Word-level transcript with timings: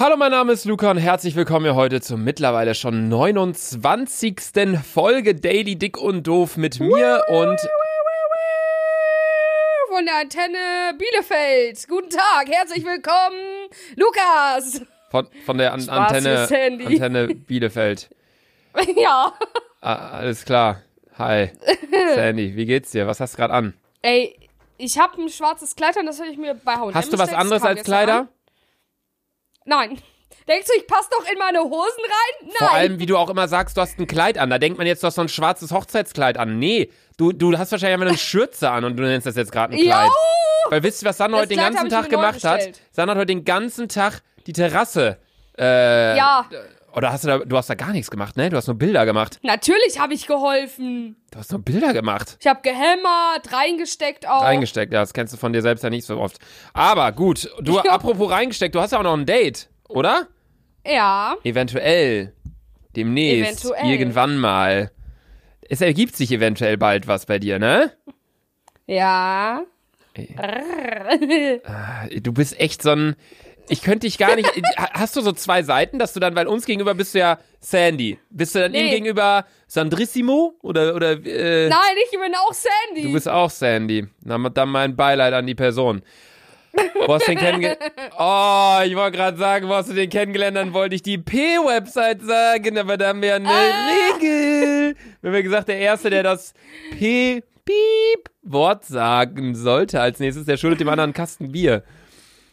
Hallo, 0.00 0.16
mein 0.16 0.30
Name 0.30 0.52
ist 0.52 0.64
Luca 0.64 0.92
und 0.92 0.98
herzlich 0.98 1.34
willkommen 1.34 1.64
hier 1.64 1.74
heute 1.74 2.00
zur 2.00 2.18
mittlerweile 2.18 2.76
schon 2.76 3.08
29. 3.08 4.36
Folge 4.80 5.34
Daily 5.34 5.74
Dick 5.74 5.98
und 5.98 6.24
Doof 6.24 6.56
mit 6.56 6.78
mir 6.78 7.24
und 7.26 7.58
von 9.88 10.04
der 10.04 10.18
Antenne 10.20 10.96
Bielefeld. 10.96 11.88
Guten 11.88 12.10
Tag, 12.10 12.46
herzlich 12.46 12.84
willkommen, 12.84 13.70
Lukas. 13.96 14.82
von, 15.10 15.26
von 15.44 15.58
der 15.58 15.72
An 15.72 15.80
Spaß 15.80 16.14
Antenne. 16.14 16.86
Antenne 16.86 17.34
Bielefeld. 17.34 18.08
ja. 18.96 19.32
Ah, 19.80 20.10
alles 20.10 20.44
klar. 20.44 20.80
Hi. 21.18 21.50
Sandy, 22.14 22.54
wie 22.54 22.66
geht's 22.66 22.92
dir? 22.92 23.08
Was 23.08 23.18
hast 23.18 23.34
du 23.34 23.38
gerade 23.38 23.52
an? 23.52 23.74
Ey, 24.02 24.38
ich 24.76 24.96
habe 24.96 25.20
ein 25.20 25.28
schwarzes 25.28 25.74
Kleid 25.74 25.98
an, 25.98 26.06
das 26.06 26.20
habe 26.20 26.30
ich 26.30 26.38
mir 26.38 26.54
bei 26.54 26.76
H&M 26.76 26.94
Hast 26.94 27.12
du 27.12 27.18
was 27.18 27.32
anderes 27.32 27.64
als 27.64 27.82
Kleider? 27.82 28.20
an. 28.20 28.28
Nein. 29.68 30.00
Denkst 30.48 30.66
du, 30.66 30.72
ich 30.78 30.86
passe 30.86 31.08
doch 31.10 31.30
in 31.30 31.38
meine 31.38 31.60
Hosen 31.60 31.74
rein? 31.76 32.46
Nein. 32.46 32.54
Vor 32.56 32.72
allem, 32.72 32.98
wie 32.98 33.04
du 33.06 33.18
auch 33.18 33.28
immer 33.28 33.48
sagst, 33.48 33.76
du 33.76 33.82
hast 33.82 33.98
ein 33.98 34.06
Kleid 34.06 34.38
an. 34.38 34.48
Da 34.48 34.58
denkt 34.58 34.78
man 34.78 34.86
jetzt, 34.86 35.02
du 35.02 35.06
hast 35.06 35.16
so 35.16 35.20
ein 35.20 35.28
schwarzes 35.28 35.72
Hochzeitskleid 35.72 36.38
an. 36.38 36.58
Nee, 36.58 36.90
du, 37.18 37.32
du 37.32 37.56
hast 37.58 37.70
wahrscheinlich 37.70 37.94
einfach 38.00 38.08
eine 38.08 38.16
Schürze 38.18 38.70
an 38.70 38.84
und 38.84 38.96
du 38.96 39.02
nennst 39.02 39.26
das 39.26 39.36
jetzt 39.36 39.52
gerade 39.52 39.74
ein 39.74 39.80
Kleid. 39.80 40.06
Jo! 40.06 40.70
Weil 40.70 40.82
wisst 40.82 41.02
ihr, 41.02 41.08
was 41.08 41.18
Sanna 41.18 41.32
Das 41.36 41.40
heute 41.42 41.48
den 41.54 41.58
ganzen 41.58 41.88
Tag 41.90 42.08
gemacht 42.08 42.44
hat? 42.44 42.62
Sanna 42.92 43.12
hat 43.12 43.18
heute 43.18 43.26
den 43.26 43.44
ganzen 43.44 43.88
Tag 43.88 44.22
die 44.46 44.54
Terrasse. 44.54 45.18
Äh, 45.58 46.16
Ja, 46.16 46.48
Oder 46.94 47.12
hast 47.12 47.24
du 47.24 47.28
da, 47.28 47.38
du 47.38 47.56
hast 47.56 47.68
da 47.68 47.74
gar 47.74 47.92
nichts 47.92 48.10
gemacht, 48.10 48.36
ne? 48.36 48.48
Du 48.48 48.56
hast 48.56 48.66
nur 48.66 48.78
Bilder 48.78 49.04
gemacht. 49.04 49.38
natürlich 49.42 49.98
habe 49.98 50.14
ich 50.14 50.26
geholfen. 50.26 51.16
Du 51.30 51.38
hast 51.38 51.52
nur 51.52 51.60
Bilder 51.60 51.92
gemacht. 51.92 52.36
Ich 52.40 52.46
habe 52.46 52.60
gehämmert, 52.62 53.52
reingesteckt 53.52 54.26
auch. 54.26 54.42
Reingesteckt, 54.42 54.92
ja, 54.92 55.00
das 55.00 55.12
kennst 55.12 55.34
du 55.34 55.36
von 55.36 55.52
dir 55.52 55.62
selbst 55.62 55.84
ja 55.84 55.90
nicht 55.90 56.06
so 56.06 56.18
oft. 56.18 56.38
Aber 56.72 57.12
gut, 57.12 57.50
du, 57.60 57.78
apropos 57.80 58.30
reingesteckt, 58.30 58.74
du 58.74 58.80
hast 58.80 58.92
ja 58.92 58.98
auch 58.98 59.02
noch 59.04 59.16
ein 59.16 59.26
Date, 59.26 59.68
oder? 59.88 60.28
Ja. 60.86 61.36
Eventuell. 61.44 62.32
Demnächst. 62.96 63.64
Eventuell. 63.64 63.90
Irgendwann 63.90 64.38
mal. 64.38 64.90
Es 65.68 65.82
ergibt 65.82 66.16
sich 66.16 66.32
eventuell 66.32 66.78
bald 66.78 67.06
was 67.06 67.26
bei 67.26 67.38
dir, 67.38 67.58
ne? 67.58 67.92
Ja. 68.86 69.62
Du 72.22 72.32
bist 72.32 72.58
echt 72.58 72.82
so 72.82 72.90
ein. 72.90 73.14
Ich 73.70 73.82
könnte 73.82 74.06
dich 74.06 74.18
gar 74.18 74.34
nicht. 74.36 74.48
Hast 74.76 75.16
du 75.16 75.20
so 75.20 75.32
zwei 75.32 75.62
Seiten, 75.62 75.98
dass 75.98 76.12
du 76.12 76.20
dann, 76.20 76.34
weil 76.34 76.46
uns 76.46 76.64
gegenüber 76.66 76.94
bist 76.94 77.14
du 77.14 77.18
ja 77.18 77.38
Sandy. 77.60 78.18
Bist 78.30 78.54
du 78.54 78.60
dann 78.60 78.74
ihm 78.74 78.84
Nee. 78.86 78.90
gegenüber 78.90 79.44
Sandrissimo? 79.66 80.54
Oder, 80.62 80.94
oder, 80.94 81.12
äh, 81.24 81.68
Nein, 81.68 81.96
ich 82.04 82.10
bin 82.18 82.32
auch 82.34 82.52
Sandy. 82.52 83.02
Du 83.02 83.12
bist 83.12 83.28
auch 83.28 83.50
Sandy. 83.50 84.06
Dann 84.22 84.68
mein 84.68 84.96
Beileid 84.96 85.34
an 85.34 85.46
die 85.46 85.54
Person. 85.54 86.02
Wo 87.06 87.14
hast 87.14 87.26
du 87.26 87.32
den 87.32 87.38
kennengelernt? 87.38 87.78
Oh, 88.18 88.78
ich 88.84 88.94
wollte 88.94 89.16
gerade 89.16 89.36
sagen, 89.36 89.68
wo 89.68 89.74
hast 89.74 89.90
du 89.90 89.94
den 89.94 90.10
kennengelernt? 90.10 90.56
Dann 90.56 90.72
wollte 90.74 90.94
ich 90.94 91.02
die 91.02 91.18
P-Website 91.18 92.22
sagen, 92.22 92.78
aber 92.78 92.96
da 92.96 93.08
haben 93.08 93.22
wir 93.22 93.34
eine 93.34 93.48
Ah. 93.48 93.88
Regel. 94.20 94.94
Wir 95.20 95.28
haben 95.30 95.34
ja 95.36 95.42
gesagt, 95.42 95.68
der 95.68 95.78
Erste, 95.78 96.10
der 96.10 96.22
das 96.22 96.54
P-Piep-Wort 96.98 98.84
sagen 98.84 99.54
sollte 99.54 100.00
als 100.00 100.18
nächstes, 100.20 100.46
der 100.46 100.56
schuldet 100.56 100.80
dem 100.80 100.88
anderen 100.88 101.08
einen 101.08 101.14
Kasten 101.14 101.52
Bier. 101.52 101.82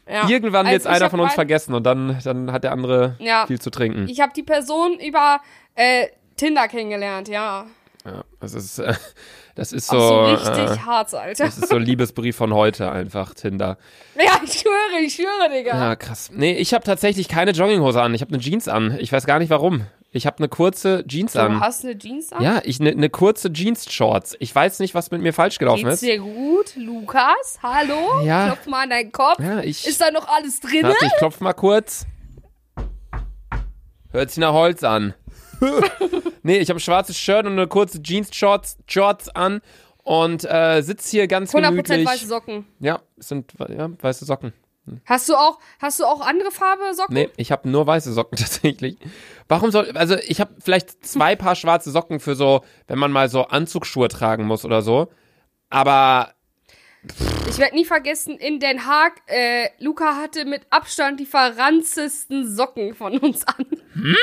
Ja. 0.07 0.27
Irgendwann 0.29 0.65
Also 0.67 0.73
wird 0.73 0.81
ich 0.83 1.01
einer 1.01 1.09
von 1.09 1.19
uns 1.19 1.33
vergessen 1.33 1.73
und 1.73 1.83
dann, 1.83 2.19
dann 2.23 2.51
hat 2.51 2.63
der 2.63 2.71
andere 2.71 3.15
Ja. 3.19 3.45
viel 3.47 3.59
zu 3.59 3.69
trinken. 3.69 4.07
Ich 4.07 4.19
habe 4.21 4.33
die 4.35 4.43
Person 4.43 4.99
über 4.99 5.39
äh, 5.75 6.07
Tinder 6.37 6.67
kennengelernt, 6.67 7.27
ja. 7.27 7.65
Ja, 8.05 8.23
das 8.39 8.53
ist, 8.53 8.77
äh, 8.77 8.93
das 9.55 9.73
ist 9.73 9.89
Auch 9.89 9.93
so, 9.93 9.99
so 9.99 10.23
richtig 10.51 10.77
äh, 10.77 10.79
hart, 10.81 11.13
Alter. 11.15 11.45
das 11.45 11.57
ist 11.57 11.69
so 11.69 11.77
Liebesbrief 11.79 12.35
von 12.35 12.53
heute 12.53 12.91
einfach, 12.91 13.33
Tinder. 13.33 13.77
Ja, 14.15 14.39
ich 14.43 14.53
schwöre, 14.53 15.01
ich 15.03 15.15
schwöre, 15.15 15.49
Digga. 15.51 15.75
Ja, 15.75 15.95
krass. 15.95 16.29
Nee, 16.31 16.53
ich 16.53 16.73
habe 16.75 16.83
tatsächlich 16.83 17.27
keine 17.27 17.51
Jogginghose 17.51 17.99
an. 18.01 18.13
Ich 18.13 18.21
habe 18.21 18.31
eine 18.33 18.39
Jeans 18.43 18.67
an. 18.67 18.95
Ich 18.99 19.11
weiß 19.11 19.25
gar 19.25 19.39
nicht 19.39 19.49
warum. 19.49 19.87
Ich 20.15 20.25
habe 20.25 20.37
eine 20.37 20.47
kurze 20.47 21.03
Jeans 21.05 21.33
Du 21.33 21.41
an. 21.41 21.59
hast 21.59 21.83
eine 21.83 21.97
Jeans 21.97 22.31
an? 22.31 22.41
Ja, 22.41 22.61
ich 22.63 22.79
eine 22.79 22.95
ne 22.95 23.09
kurze 23.09 23.51
Jeans-Shorts. 23.51 24.37
Ich 24.39 24.55
weiß 24.55 24.79
nicht, 24.79 24.95
was 24.95 25.11
mit 25.11 25.21
mir 25.21 25.33
falsch 25.33 25.57
gelaufen 25.59 25.83
Geht's 25.83 25.95
ist. 25.95 26.03
dir 26.03 26.19
gut, 26.19 26.73
Lukas? 26.77 27.59
Hallo? 27.61 28.21
Ja. 28.23 28.45
Klopf 28.45 28.65
mal 28.65 28.83
an 28.83 28.91
deinen 28.91 29.11
Kopf. 29.11 29.39
Ja, 29.39 29.59
ich. 29.59 29.85
Ist 29.85 29.99
da 29.99 30.11
noch 30.11 30.29
alles 30.29 30.61
drin? 30.61 30.83
Warte, 30.83 31.05
ich 31.05 31.13
klopf 31.17 31.41
mal 31.41 31.51
kurz. 31.51 32.05
Hört 34.11 34.29
sich 34.29 34.37
nach 34.37 34.53
Holz 34.53 34.85
an. 34.85 35.13
nee, 36.43 36.59
ich 36.59 36.69
habe 36.69 36.77
ein 36.77 36.79
schwarzes 36.79 37.17
Shirt 37.17 37.45
und 37.45 37.51
eine 37.51 37.67
kurze 37.67 38.01
Jeans-Shorts 38.01 38.77
Shorts 38.87 39.27
an 39.27 39.59
und 40.03 40.45
äh, 40.45 40.81
sitz 40.81 41.09
hier 41.09 41.27
ganz 41.27 41.53
100% 41.53 41.61
gemütlich. 41.71 42.07
weiße 42.07 42.27
Socken. 42.27 42.65
Ja, 42.79 43.01
es 43.19 43.27
sind 43.27 43.51
ja, 43.67 43.89
weiße 44.01 44.23
Socken. 44.23 44.53
Hast 45.05 45.29
du 45.29 45.35
auch, 45.35 45.59
hast 45.79 45.99
du 45.99 46.05
auch 46.05 46.21
andere 46.21 46.51
Farbe 46.51 46.93
Socken? 46.93 47.13
Nee, 47.13 47.29
ich 47.37 47.51
habe 47.51 47.69
nur 47.69 47.87
weiße 47.87 48.13
Socken 48.13 48.37
tatsächlich. 48.37 48.97
Warum 49.47 49.71
soll, 49.71 49.91
also 49.97 50.15
ich 50.15 50.39
habe 50.39 50.53
vielleicht 50.59 51.05
zwei 51.05 51.35
Paar 51.45 51.55
schwarze 51.55 51.91
Socken 51.91 52.19
für 52.19 52.35
so, 52.35 52.63
wenn 52.87 52.99
man 52.99 53.11
mal 53.11 53.29
so 53.29 53.43
Anzugsschuhe 53.43 54.07
tragen 54.07 54.45
muss 54.45 54.65
oder 54.65 54.81
so. 54.81 55.07
Aber 55.69 56.33
Ich 57.49 57.57
werde 57.57 57.75
nie 57.75 57.85
vergessen, 57.85 58.37
in 58.37 58.59
Den 58.59 58.85
Haag, 58.85 59.21
äh, 59.27 59.69
Luca 59.79 60.15
hatte 60.15 60.45
mit 60.45 60.61
Abstand 60.69 61.19
die 61.19 61.25
verranzesten 61.25 62.53
Socken 62.55 62.93
von 62.93 63.17
uns 63.17 63.45
an. 63.47 63.65
Hm? 63.95 64.15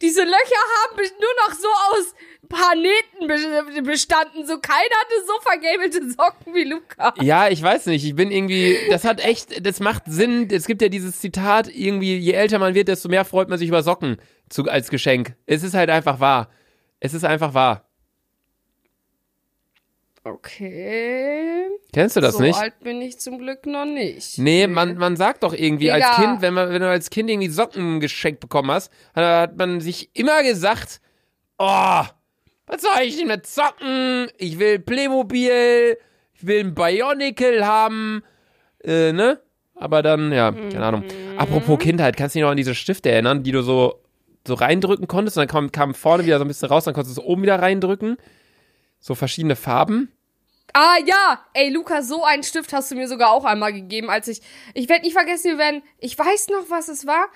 Diese 0.00 0.22
Löcher 0.22 0.62
haben 0.84 0.96
be- 0.96 1.02
nur 1.02 1.48
noch 1.48 1.54
so 1.54 1.68
aus 1.68 2.14
Planeten 2.48 3.26
be 3.26 3.82
bestanden. 3.82 4.46
So 4.46 4.58
keiner 4.58 4.76
hatte 4.78 5.14
so 5.26 5.32
vergabelte 5.42 6.10
Socken 6.10 6.54
wie 6.54 6.64
Luca. 6.64 7.12
ja, 7.20 7.48
ich 7.48 7.60
weiß 7.62 7.86
nicht, 7.86 8.04
ich 8.04 8.14
bin 8.14 8.30
irgendwie, 8.30 8.78
das 8.88 9.04
hat 9.04 9.20
echt, 9.24 9.66
das 9.66 9.80
macht 9.80 10.04
Sinn. 10.06 10.48
Es 10.50 10.66
gibt 10.66 10.80
ja 10.80 10.88
dieses 10.88 11.20
Zitat, 11.20 11.68
irgendwie, 11.68 12.16
je 12.16 12.32
älter 12.32 12.58
man 12.58 12.74
wird, 12.74 12.88
desto 12.88 13.08
mehr 13.08 13.24
freut 13.24 13.48
man 13.48 13.58
sich 13.58 13.68
über 13.68 13.82
Socken 13.82 14.16
zu, 14.48 14.64
als 14.64 14.90
Geschenk. 14.90 15.34
Es 15.46 15.62
ist 15.64 15.74
halt 15.74 15.90
einfach 15.90 16.20
wahr. 16.20 16.50
Es 17.00 17.12
ist 17.14 17.24
einfach 17.24 17.52
wahr. 17.52 17.85
Okay. 20.26 21.68
Kennst 21.92 22.16
du 22.16 22.20
das 22.20 22.34
so 22.34 22.42
nicht? 22.42 22.58
alt 22.58 22.80
bin 22.80 23.00
ich 23.00 23.20
zum 23.20 23.38
Glück 23.38 23.64
noch 23.64 23.84
nicht. 23.84 24.38
Nee, 24.38 24.66
man, 24.66 24.96
man 24.96 25.14
sagt 25.14 25.44
doch 25.44 25.54
irgendwie 25.54 25.92
als 25.92 26.04
Digga. 26.04 26.16
Kind, 26.16 26.42
wenn, 26.42 26.52
man, 26.52 26.70
wenn 26.70 26.82
du 26.82 26.88
als 26.88 27.10
Kind 27.10 27.30
irgendwie 27.30 27.48
Socken 27.48 28.00
geschenkt 28.00 28.40
bekommen 28.40 28.72
hast, 28.72 28.90
hat, 29.14 29.24
hat 29.24 29.56
man 29.56 29.80
sich 29.80 30.10
immer 30.14 30.42
gesagt, 30.42 31.00
oh, 31.58 32.02
was 32.66 32.82
soll 32.82 33.02
ich 33.04 33.16
denn 33.16 33.28
mit 33.28 33.46
Socken? 33.46 34.26
Ich 34.36 34.58
will 34.58 34.80
Playmobil, 34.80 35.96
ich 36.34 36.44
will 36.44 36.58
ein 36.58 36.74
Bionicle 36.74 37.64
haben, 37.64 38.24
äh, 38.82 39.12
ne? 39.12 39.40
Aber 39.76 40.02
dann, 40.02 40.32
ja, 40.32 40.50
keine 40.50 40.84
Ahnung. 40.84 41.02
Mhm. 41.02 41.38
Apropos 41.38 41.78
Kindheit, 41.78 42.16
kannst 42.16 42.34
du 42.34 42.38
dich 42.38 42.42
noch 42.42 42.50
an 42.50 42.56
diese 42.56 42.74
Stifte 42.74 43.12
erinnern, 43.12 43.44
die 43.44 43.52
du 43.52 43.62
so, 43.62 44.02
so 44.44 44.54
reindrücken 44.54 45.06
konntest 45.06 45.36
und 45.36 45.42
dann 45.42 45.48
kam, 45.48 45.70
kam 45.70 45.94
vorne 45.94 46.24
wieder 46.24 46.38
so 46.38 46.44
ein 46.44 46.48
bisschen 46.48 46.68
raus, 46.68 46.82
dann 46.82 46.94
konntest 46.94 47.16
du 47.16 47.20
es 47.20 47.26
oben 47.26 47.42
wieder 47.42 47.62
reindrücken? 47.62 48.16
So 48.98 49.14
verschiedene 49.14 49.54
Farben? 49.54 50.10
Ah 50.78 50.98
ja, 51.06 51.40
ey 51.54 51.70
Luca, 51.70 52.02
so 52.02 52.22
einen 52.22 52.42
Stift 52.42 52.74
hast 52.74 52.90
du 52.90 52.96
mir 52.96 53.08
sogar 53.08 53.30
auch 53.30 53.46
einmal 53.46 53.72
gegeben, 53.72 54.10
als 54.10 54.28
ich. 54.28 54.42
Ich 54.74 54.90
werde 54.90 55.06
nicht 55.06 55.14
vergessen, 55.14 55.52
wir 55.52 55.56
werden. 55.56 55.82
Ich 56.00 56.18
weiß 56.18 56.48
noch, 56.48 56.68
was 56.68 56.88
es 56.88 57.06
war. 57.06 57.28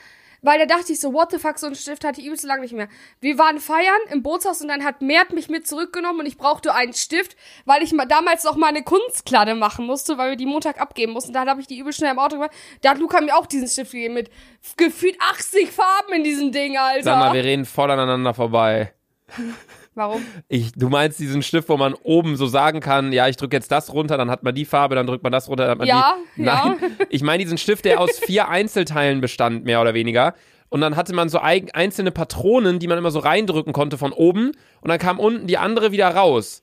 Weil 0.42 0.58
da 0.58 0.66
dachte 0.66 0.92
ich 0.92 1.00
so, 1.00 1.14
what 1.14 1.30
the 1.30 1.38
fuck, 1.38 1.58
so 1.58 1.66
einen 1.66 1.74
Stift 1.74 2.04
hatte 2.04 2.20
ich 2.20 2.26
übelst 2.26 2.44
lange 2.44 2.62
nicht 2.62 2.74
mehr. 2.74 2.88
Wir 3.20 3.38
waren 3.38 3.58
feiern 3.58 4.00
im 4.10 4.22
Bootshaus 4.22 4.60
und 4.60 4.68
dann 4.68 4.84
hat 4.84 5.00
Mert 5.00 5.32
mich 5.32 5.48
mit 5.48 5.66
zurückgenommen 5.66 6.20
und 6.20 6.26
ich 6.26 6.36
brauchte 6.36 6.74
einen 6.74 6.92
Stift, 6.92 7.34
weil 7.64 7.82
ich 7.82 7.92
mal 7.92 8.06
damals 8.06 8.44
noch 8.44 8.56
mal 8.56 8.68
eine 8.68 8.82
Kunstkladde 8.82 9.54
machen 9.54 9.86
musste, 9.86 10.18
weil 10.18 10.30
wir 10.30 10.36
die 10.36 10.46
Montag 10.46 10.78
abgeben 10.78 11.12
mussten. 11.12 11.32
Dann 11.32 11.48
habe 11.48 11.62
ich 11.62 11.66
die 11.66 11.78
übel 11.78 11.92
schnell 11.94 12.12
im 12.12 12.18
Auto 12.18 12.36
gemacht. 12.36 12.52
Da 12.82 12.90
hat 12.90 12.98
Luca 12.98 13.22
mir 13.22 13.36
auch 13.36 13.46
diesen 13.46 13.68
Stift 13.68 13.92
gegeben 13.92 14.14
mit 14.14 14.30
gefühlt 14.76 15.16
80 15.18 15.70
Farben 15.70 16.12
in 16.14 16.24
diesem 16.24 16.52
Ding, 16.52 16.76
Alter. 16.76 17.04
Sag 17.04 17.18
mal, 17.18 17.32
wir 17.32 17.44
reden 17.44 17.64
voll 17.64 17.90
aneinander 17.90 18.34
vorbei. 18.34 18.92
Warum? 19.94 20.22
Ich, 20.48 20.72
du 20.72 20.88
meinst 20.88 21.18
diesen 21.18 21.42
Stift, 21.42 21.68
wo 21.68 21.76
man 21.76 21.94
oben 21.94 22.36
so 22.36 22.46
sagen 22.46 22.80
kann, 22.80 23.12
ja, 23.12 23.26
ich 23.28 23.36
drücke 23.36 23.56
jetzt 23.56 23.72
das 23.72 23.92
runter, 23.92 24.16
dann 24.16 24.30
hat 24.30 24.42
man 24.44 24.54
die 24.54 24.64
Farbe, 24.64 24.94
dann 24.94 25.06
drückt 25.06 25.22
man 25.24 25.32
das 25.32 25.48
runter, 25.48 25.64
dann 25.64 25.70
hat 25.72 25.78
man 25.78 25.88
Ja, 25.88 26.16
die. 26.36 26.42
ja. 26.42 26.76
Nein, 26.78 26.96
ich 27.10 27.22
meine 27.22 27.42
diesen 27.42 27.58
Stift, 27.58 27.84
der 27.84 28.00
aus 28.00 28.18
vier 28.18 28.48
Einzelteilen 28.48 29.20
bestand, 29.20 29.64
mehr 29.64 29.80
oder 29.80 29.92
weniger. 29.94 30.34
Und 30.68 30.80
dann 30.80 30.94
hatte 30.94 31.12
man 31.12 31.28
so 31.28 31.38
einzelne 31.40 32.12
Patronen, 32.12 32.78
die 32.78 32.86
man 32.86 32.96
immer 32.96 33.10
so 33.10 33.18
reindrücken 33.18 33.72
konnte 33.72 33.98
von 33.98 34.12
oben. 34.12 34.52
Und 34.80 34.88
dann 34.88 35.00
kam 35.00 35.18
unten 35.18 35.48
die 35.48 35.58
andere 35.58 35.90
wieder 35.90 36.08
raus. 36.08 36.62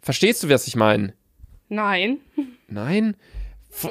Verstehst 0.00 0.44
du, 0.44 0.48
was 0.48 0.68
ich 0.68 0.76
meine? 0.76 1.14
Nein. 1.68 2.18
Nein? 2.68 3.16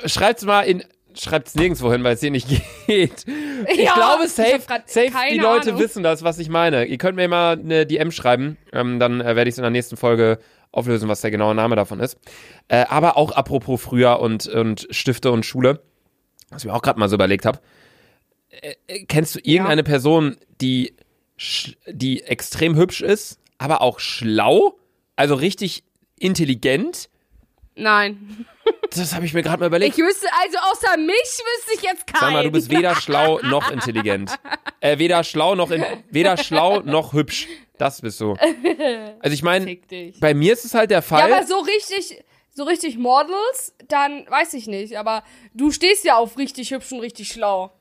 Schreibt's 0.05 0.45
mal 0.45 0.61
in. 0.61 0.83
Schreibt's 1.19 1.55
nirgendwo 1.55 1.91
hin, 1.91 2.03
weil 2.03 2.13
es 2.15 2.21
hier 2.21 2.31
nicht 2.31 2.47
geht. 2.87 3.25
Ich 3.67 3.77
Ja, 3.79 3.93
glaube, 3.95 4.27
safe, 4.27 4.59
safe 4.85 5.11
die 5.31 5.37
Leute 5.39 5.69
Ahnung. 5.69 5.81
wissen 5.81 6.03
das, 6.03 6.23
was 6.23 6.39
ich 6.39 6.49
meine. 6.49 6.85
Ihr 6.85 6.97
könnt 6.97 7.15
mir 7.17 7.27
mal 7.27 7.53
eine 7.59 7.85
DM 7.85 8.11
schreiben, 8.11 8.57
ähm, 8.71 8.99
dann 8.99 9.19
äh, 9.21 9.35
werde 9.35 9.49
ich 9.49 9.53
es 9.53 9.57
in 9.57 9.63
der 9.63 9.71
nächsten 9.71 9.97
Folge 9.97 10.39
auflösen, 10.71 11.09
was 11.09 11.21
der 11.21 11.31
genaue 11.31 11.55
Name 11.55 11.75
davon 11.75 11.99
ist. 11.99 12.17
Äh, 12.67 12.85
aber 12.89 13.17
auch 13.17 13.31
apropos 13.31 13.81
früher 13.81 14.19
und, 14.19 14.47
und 14.47 14.87
Stifte 14.91 15.31
und 15.31 15.45
Schule, 15.45 15.81
was 16.49 16.63
ich 16.63 16.67
mir 16.69 16.75
auch 16.75 16.81
gerade 16.81 16.99
mal 16.99 17.09
so 17.09 17.15
überlegt 17.15 17.45
habe. 17.45 17.59
Äh, 18.49 18.75
äh, 18.87 19.03
kennst 19.05 19.35
du 19.35 19.39
irgendeine 19.43 19.83
Person, 19.83 20.37
die, 20.61 20.95
die 21.87 22.21
extrem 22.23 22.75
hübsch 22.75 23.01
ist, 23.01 23.39
aber 23.57 23.81
auch 23.81 23.99
schlau? 23.99 24.77
Also 25.15 25.35
richtig 25.35 25.83
intelligent? 26.17 27.09
Nein. 27.75 28.45
Das 28.91 29.13
habe 29.13 29.25
ich 29.25 29.33
mir 29.33 29.43
gerade 29.43 29.59
mal 29.59 29.67
überlegt. 29.67 29.97
Ich 29.97 30.03
wüsste, 30.03 30.27
also 30.43 30.57
außer 30.71 30.97
mich 30.97 31.09
wüsste 31.15 31.73
ich 31.75 31.81
jetzt 31.81 32.07
keinen. 32.07 32.19
Sag 32.21 32.31
mal, 32.33 32.43
du 32.43 32.51
bist 32.51 32.69
weder 32.69 32.95
schlau 33.01 33.39
noch 33.43 33.69
intelligent. 33.71 34.31
Äh, 34.79 34.97
weder 34.97 35.23
schlau 35.23 35.55
noch 35.55 35.71
in, 35.71 35.83
weder 36.09 36.37
schlau 36.37 36.79
noch 36.81 37.13
hübsch. 37.13 37.47
Das 37.77 38.01
bist 38.01 38.19
du. 38.19 38.35
Also 39.21 39.33
ich 39.33 39.43
meine, 39.43 39.77
bei 40.19 40.33
mir 40.33 40.53
ist 40.53 40.65
es 40.65 40.73
halt 40.73 40.89
der 40.91 40.97
Ja, 40.97 41.01
Fall. 41.01 41.31
aber 41.31 41.45
so 41.47 41.59
richtig, 41.59 42.23
so 42.51 42.63
richtig 42.63 42.97
Models, 42.97 43.73
dann 43.87 44.25
weiß 44.29 44.53
ich 44.55 44.67
nicht. 44.67 44.97
Aber 44.97 45.23
du 45.53 45.71
stehst 45.71 46.03
ja 46.03 46.17
auf 46.17 46.37
richtig 46.37 46.71
hübsch 46.71 46.91
und 46.91 46.99
richtig 46.99 47.29
schlau. 47.29 47.71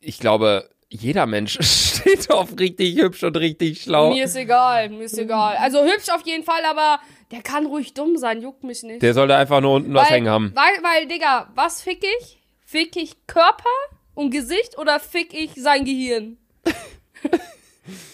ich 0.00 0.18
glaube, 0.18 0.68
jeder 1.00 1.26
Mensch 1.26 1.58
steht 1.60 2.30
auf 2.30 2.58
richtig 2.58 2.96
hübsch 2.96 3.22
und 3.24 3.36
richtig 3.36 3.82
schlau. 3.82 4.12
Mir 4.12 4.24
ist 4.24 4.36
egal, 4.36 4.88
mir 4.90 5.04
ist 5.04 5.18
egal. 5.18 5.56
Also 5.56 5.84
hübsch 5.84 6.08
auf 6.10 6.22
jeden 6.24 6.44
Fall, 6.44 6.64
aber 6.64 7.00
der 7.32 7.42
kann 7.42 7.66
ruhig 7.66 7.94
dumm 7.94 8.16
sein, 8.16 8.40
juckt 8.40 8.62
mich 8.62 8.82
nicht. 8.82 9.02
Der 9.02 9.14
sollte 9.14 9.34
einfach 9.34 9.60
nur 9.60 9.74
unten 9.74 9.92
was 9.92 10.10
hängen 10.10 10.28
haben. 10.28 10.52
Weil, 10.54 10.82
weil, 10.82 11.08
Digga, 11.08 11.50
was 11.54 11.82
fick 11.82 12.04
ich? 12.20 12.38
Fick 12.64 12.96
ich 12.96 13.26
Körper 13.26 13.64
und 14.14 14.30
Gesicht 14.30 14.78
oder 14.78 15.00
fick 15.00 15.34
ich 15.34 15.50
sein 15.56 15.84
Gehirn? 15.84 16.38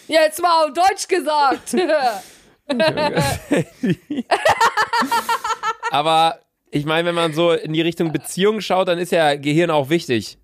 ja, 0.08 0.20
jetzt 0.22 0.40
mal 0.40 0.64
auf 0.64 0.72
Deutsch 0.72 1.06
gesagt. 1.06 1.76
Aber 5.90 6.40
ich 6.70 6.84
meine, 6.84 7.08
wenn 7.08 7.14
man 7.14 7.34
so 7.34 7.52
in 7.52 7.72
die 7.72 7.80
Richtung 7.80 8.12
Beziehung 8.12 8.60
schaut, 8.60 8.88
dann 8.88 8.98
ist 8.98 9.12
ja 9.12 9.34
Gehirn 9.34 9.70
auch 9.70 9.90
wichtig. 9.90 10.38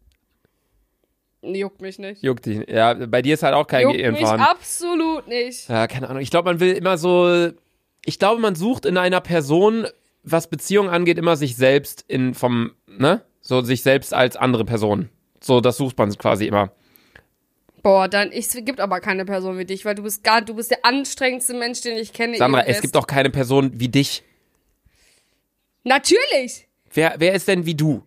Juckt 1.54 1.80
mich 1.80 1.98
nicht. 1.98 2.22
Juckt 2.22 2.46
dich. 2.46 2.68
Ja, 2.68 2.94
bei 2.94 3.22
dir 3.22 3.34
ist 3.34 3.42
halt 3.42 3.54
auch 3.54 3.66
kein 3.66 3.82
Juckt 3.82 3.96
Gehirn 3.96 4.12
mich 4.12 4.22
vorhanden. 4.22 4.44
absolut 4.46 5.28
nicht. 5.28 5.68
Ja, 5.68 5.86
keine 5.86 6.08
Ahnung. 6.08 6.22
Ich 6.22 6.30
glaube, 6.30 6.50
man 6.50 6.60
will 6.60 6.72
immer 6.72 6.98
so. 6.98 7.50
Ich 8.04 8.18
glaube, 8.18 8.40
man 8.40 8.54
sucht 8.54 8.86
in 8.86 8.96
einer 8.96 9.20
Person, 9.20 9.86
was 10.22 10.48
Beziehung 10.48 10.88
angeht, 10.88 11.18
immer 11.18 11.36
sich 11.36 11.56
selbst 11.56 12.04
in 12.08 12.34
vom, 12.34 12.72
ne? 12.86 13.22
So 13.40 13.62
sich 13.62 13.82
selbst 13.82 14.14
als 14.14 14.36
andere 14.36 14.64
Person. 14.64 15.08
So, 15.40 15.60
das 15.60 15.76
sucht 15.76 15.98
man 15.98 16.12
quasi 16.16 16.46
immer. 16.46 16.72
Boah, 17.82 18.08
dann, 18.08 18.32
es 18.32 18.52
gibt 18.64 18.80
aber 18.80 18.98
keine 18.98 19.24
Person 19.24 19.58
wie 19.58 19.64
dich, 19.64 19.84
weil 19.84 19.94
du 19.94 20.02
bist 20.02 20.24
gar, 20.24 20.42
du 20.42 20.54
bist 20.54 20.72
der 20.72 20.84
anstrengendste 20.84 21.54
Mensch, 21.54 21.82
den 21.82 21.96
ich 21.96 22.12
kenne. 22.12 22.36
Sandra, 22.36 22.62
es 22.62 22.80
gibt 22.80 22.96
doch 22.96 23.06
keine 23.06 23.30
Person 23.30 23.70
wie 23.74 23.88
dich. 23.88 24.24
Natürlich! 25.84 26.66
Wer, 26.92 27.14
wer 27.18 27.34
ist 27.34 27.46
denn 27.46 27.64
wie 27.64 27.76
du? 27.76 28.02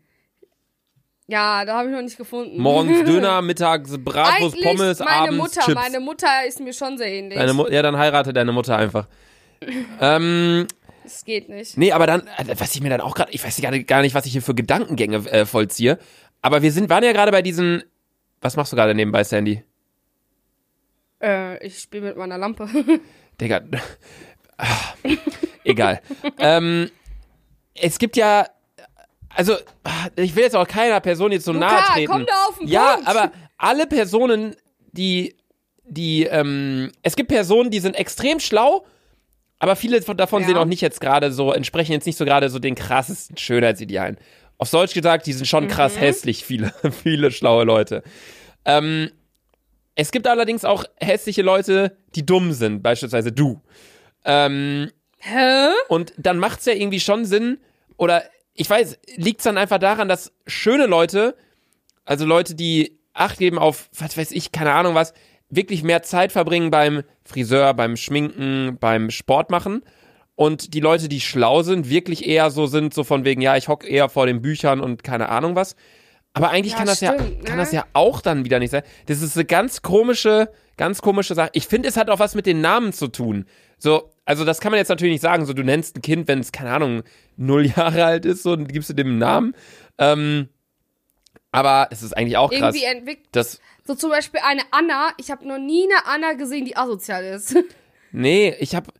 Ja, 1.29 1.63
da 1.63 1.77
habe 1.77 1.89
ich 1.89 1.95
noch 1.95 2.01
nicht 2.01 2.17
gefunden. 2.17 2.59
Morgens 2.59 3.03
Döner, 3.05 3.43
mittags 3.43 3.95
Bratwurst, 4.03 4.55
Eigentlich 4.55 4.63
Pommes, 4.65 4.99
meine 4.99 5.11
abends 5.11 5.37
Mutter, 5.37 5.61
Chips. 5.61 5.75
meine 5.75 5.99
Mutter 5.99 6.45
ist 6.47 6.59
mir 6.59 6.73
schon 6.73 6.97
sehr 6.97 7.07
ähnlich. 7.07 7.37
Deine 7.37 7.53
Mu 7.53 7.67
ja, 7.67 7.83
dann 7.83 7.97
heirate 7.97 8.33
deine 8.33 8.51
Mutter 8.51 8.75
einfach. 8.75 9.07
ähm, 10.01 10.65
das 11.03 11.23
geht 11.25 11.47
nicht. 11.49 11.77
nee, 11.77 11.91
aber 11.91 12.07
dann, 12.07 12.21
äh, 12.21 12.55
was 12.57 12.73
ich 12.73 12.81
mir 12.81 12.89
dann 12.89 13.01
auch 13.01 13.13
gerade, 13.13 13.31
ich 13.31 13.43
weiß 13.43 13.61
gar 13.85 14.01
nicht, 14.01 14.15
was 14.15 14.25
ich 14.25 14.31
hier 14.31 14.41
für 14.41 14.55
Gedankengänge 14.55 15.17
äh, 15.29 15.45
vollziehe. 15.45 15.99
Aber 16.41 16.63
wir 16.63 16.71
sind, 16.71 16.89
waren 16.89 17.03
ja 17.03 17.11
gerade 17.11 17.31
bei 17.31 17.43
diesen. 17.43 17.83
Was 18.41 18.55
machst 18.55 18.71
du 18.71 18.75
gerade 18.75 18.95
nebenbei, 18.95 19.23
Sandy? 19.23 19.63
Äh, 21.21 21.63
ich 21.63 21.77
spiele 21.77 22.07
mit 22.07 22.17
meiner 22.17 22.39
Lampe. 22.39 22.67
Digga. 23.39 23.61
Ah, 24.57 24.65
Egal. 25.63 26.01
ähm, 26.39 26.89
es 27.75 27.99
gibt 27.99 28.17
ja. 28.17 28.47
Also, 29.35 29.55
ich 30.15 30.35
will 30.35 30.43
jetzt 30.43 30.55
auch 30.55 30.67
keiner 30.67 30.99
Person 30.99 31.31
jetzt 31.31 31.45
so 31.45 31.51
Luca, 31.53 31.67
nahe 31.67 31.83
treten. 31.93 32.11
komm 32.11 32.25
da 32.25 32.45
auf 32.47 32.57
den 32.57 32.67
ja, 32.67 32.93
Punkt. 32.95 33.07
aber 33.07 33.31
alle 33.57 33.87
Personen, 33.87 34.55
die, 34.91 35.35
die, 35.85 36.23
ähm, 36.25 36.91
es 37.03 37.15
gibt 37.15 37.29
Personen, 37.29 37.69
die 37.69 37.79
sind 37.79 37.95
extrem 37.95 38.39
schlau, 38.39 38.85
aber 39.59 39.75
viele 39.75 40.01
von- 40.01 40.17
davon 40.17 40.41
Ja. 40.41 40.47
sehen 40.47 40.57
auch 40.57 40.65
nicht 40.65 40.81
jetzt 40.81 40.99
gerade 41.01 41.31
so, 41.31 41.51
entsprechen 41.53 41.91
jetzt 41.91 42.05
nicht 42.07 42.17
so 42.17 42.25
gerade 42.25 42.49
so 42.49 42.59
den 42.59 42.75
krassesten 42.75 43.37
Schönheitsidealen. 43.37 44.17
Auf 44.57 44.71
Deutsch 44.71 44.93
gesagt, 44.93 45.25
die 45.27 45.33
sind 45.33 45.45
schon 45.45 45.67
krass 45.67 45.95
Mhm. 45.95 45.99
hässlich, 45.99 46.43
viele, 46.43 46.73
viele 47.03 47.31
schlaue 47.31 47.63
Leute. 47.65 48.03
Ähm, 48.65 49.11
es 49.95 50.11
gibt 50.11 50.27
allerdings 50.27 50.65
auch 50.65 50.85
hässliche 50.97 51.41
Leute, 51.43 51.97
die 52.15 52.25
dumm 52.25 52.51
sind, 52.53 52.81
beispielsweise 52.81 53.31
du. 53.31 53.61
Ähm, 54.25 54.89
Hä? 55.17 55.69
und 55.87 56.13
dann 56.17 56.39
macht's 56.39 56.65
ja 56.65 56.73
irgendwie 56.73 56.99
schon 56.99 57.25
Sinn, 57.25 57.59
oder 57.97 58.23
ich 58.59 58.69
weiß, 58.69 58.99
liegt's 59.15 59.45
dann 59.45 59.57
einfach 59.57 59.77
daran, 59.77 60.09
dass 60.09 60.33
schöne 60.45 60.85
Leute, 60.85 61.35
also 62.03 62.25
Leute, 62.25 62.55
die 62.55 62.99
Acht 63.13 63.39
geben 63.39 63.57
auf, 63.57 63.89
was 63.97 64.17
weiß 64.17 64.31
ich, 64.31 64.51
keine 64.51 64.73
Ahnung 64.73 64.95
was, 64.95 65.13
wirklich 65.49 65.81
mehr 65.81 66.03
Zeit 66.03 66.33
verbringen 66.33 66.69
beim 66.69 67.03
Friseur, 67.23 67.73
beim 67.73 67.95
Schminken, 67.95 68.77
beim 68.77 69.11
Sport 69.11 69.49
machen. 69.49 69.81
Und 70.35 70.73
die 70.73 70.81
Leute, 70.81 71.07
die 71.07 71.21
schlau 71.21 71.63
sind, 71.63 71.89
wirklich 71.89 72.27
eher 72.27 72.49
so 72.51 72.65
sind, 72.65 72.93
so 72.93 73.05
von 73.05 73.23
wegen, 73.23 73.41
ja, 73.41 73.55
ich 73.55 73.69
hock 73.69 73.89
eher 73.89 74.09
vor 74.09 74.25
den 74.25 74.41
Büchern 74.41 74.81
und 74.81 75.03
keine 75.03 75.29
Ahnung 75.29 75.55
was. 75.55 75.77
Aber 76.33 76.49
eigentlich 76.49 76.73
Ja, 76.73 76.79
kann 76.79 76.87
das 76.87 76.99
ja, 76.99 77.13
stimmt, 77.13 77.45
kann 77.45 77.57
ne? 77.57 77.63
das 77.63 77.71
ja 77.71 77.85
auch 77.93 78.19
dann 78.21 78.43
wieder 78.43 78.59
nicht 78.59 78.71
sein. 78.71 78.83
Das 79.05 79.21
ist 79.21 79.37
eine 79.37 79.45
ganz 79.45 79.81
komische, 79.81 80.49
ganz 80.75 81.01
komische 81.01 81.33
Sache. 81.33 81.49
Ich 81.53 81.65
finde, 81.65 81.87
es 81.87 81.95
hat 81.97 82.09
auch 82.09 82.19
was 82.19 82.35
mit 82.35 82.45
den 82.45 82.59
Namen 82.59 82.91
zu 82.91 83.07
tun. 83.07 83.45
So, 83.77 84.11
also 84.29 84.45
das 84.45 84.59
kann 84.61 84.71
man 84.71 84.77
jetzt 84.77 84.89
natürlich 84.89 85.13
nicht 85.13 85.21
sagen. 85.23 85.47
So, 85.47 85.53
du 85.53 85.63
nennst 85.63 85.97
ein 85.97 86.03
Kind, 86.03 86.27
wenn 86.27 86.37
es, 86.37 86.51
keine 86.51 86.69
Ahnung, 86.69 87.01
null 87.35 87.65
Jahre 87.65 88.05
alt 88.05 88.25
ist, 88.25 88.43
so, 88.43 88.51
und 88.51 88.71
gibst 88.71 88.87
du 88.91 88.93
dem 88.93 89.07
einen 89.07 89.17
Namen. 89.17 89.55
Ähm, 89.97 90.49
aber 91.51 91.87
es 91.89 92.03
ist 92.03 92.15
eigentlich 92.15 92.37
auch 92.37 92.51
krass. 92.51 92.75
Irgendwie 92.75 92.83
entwickelt. 92.83 93.27
Das, 93.31 93.59
So 93.87 93.95
zum 93.95 94.11
Beispiel 94.11 94.39
eine 94.45 94.61
Anna. 94.69 95.13
Ich 95.17 95.31
habe 95.31 95.47
noch 95.47 95.57
nie 95.57 95.85
eine 95.85 96.05
Anna 96.05 96.33
gesehen, 96.33 96.65
die 96.65 96.77
asozial 96.77 97.23
ist. 97.23 97.57
nee, 98.11 98.55
ich 98.59 98.75
hab, 98.75 98.93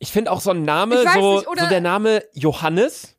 ich 0.00 0.12
finde 0.12 0.30
auch 0.30 0.42
so 0.42 0.50
ein 0.50 0.64
Name, 0.64 0.96
so, 1.14 1.36
nicht, 1.36 1.46
so 1.46 1.54
der 1.54 1.80
Name 1.80 2.22
Johannes 2.34 3.16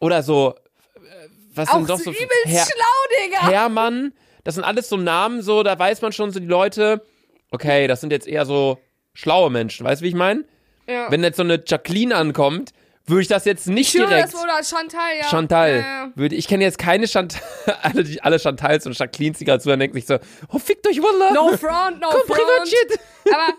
oder 0.00 0.24
so, 0.24 0.56
äh, 0.96 1.28
was 1.54 1.68
Auch 1.68 1.74
sind 1.74 1.90
doch 1.90 2.00
so 2.00 2.10
übelst 2.10 2.28
Herr- 2.46 2.64
schlau, 2.64 3.24
Digga. 3.24 3.48
Hermann, 3.50 4.14
das 4.42 4.56
sind 4.56 4.64
alles 4.64 4.88
so 4.88 4.96
Namen, 4.96 5.42
so, 5.42 5.62
da 5.62 5.78
weiß 5.78 6.02
man 6.02 6.10
schon 6.10 6.32
so 6.32 6.40
die 6.40 6.46
Leute, 6.46 7.06
okay, 7.52 7.86
das 7.86 8.00
sind 8.00 8.10
jetzt 8.10 8.26
eher 8.26 8.44
so 8.46 8.80
schlaue 9.14 9.48
Menschen, 9.50 9.86
weißt 9.86 10.00
du, 10.02 10.04
wie 10.06 10.08
ich 10.08 10.16
meine? 10.16 10.44
Ja. 10.88 11.10
Wenn 11.10 11.22
jetzt 11.22 11.36
so 11.36 11.42
eine 11.42 11.62
Jacqueline 11.66 12.14
ankommt, 12.16 12.72
würde 13.08 13.22
ich 13.22 13.28
das 13.28 13.44
jetzt 13.44 13.68
nicht 13.68 13.90
Schön, 13.92 14.00
direkt. 14.08 14.34
das 14.34 14.42
oder 14.42 14.64
Chantal, 14.64 15.00
ja. 15.20 15.28
Chantal. 15.28 15.76
Ja. 15.78 16.10
Würde, 16.16 16.34
ich 16.34 16.48
kenne 16.48 16.64
jetzt 16.64 16.76
keine 16.78 17.06
Chantal, 17.06 17.40
alle, 17.82 18.02
die- 18.02 18.20
alle 18.20 18.38
Chantals 18.40 18.84
und 18.86 18.98
Jacquelines, 18.98 19.38
die 19.38 19.44
gerade 19.44 19.62
zuhören, 19.62 19.78
denken 19.78 19.94
sich 19.96 20.06
so, 20.06 20.18
oh, 20.48 20.58
fickt 20.58 20.86
euch, 20.88 21.00
Wallah. 21.00 21.32
No 21.32 21.56
front, 21.56 22.00
no 22.00 22.08
Komm, 22.10 22.20
front. 22.26 22.40
Privatjet. 22.40 23.00
Aber, 23.32 23.54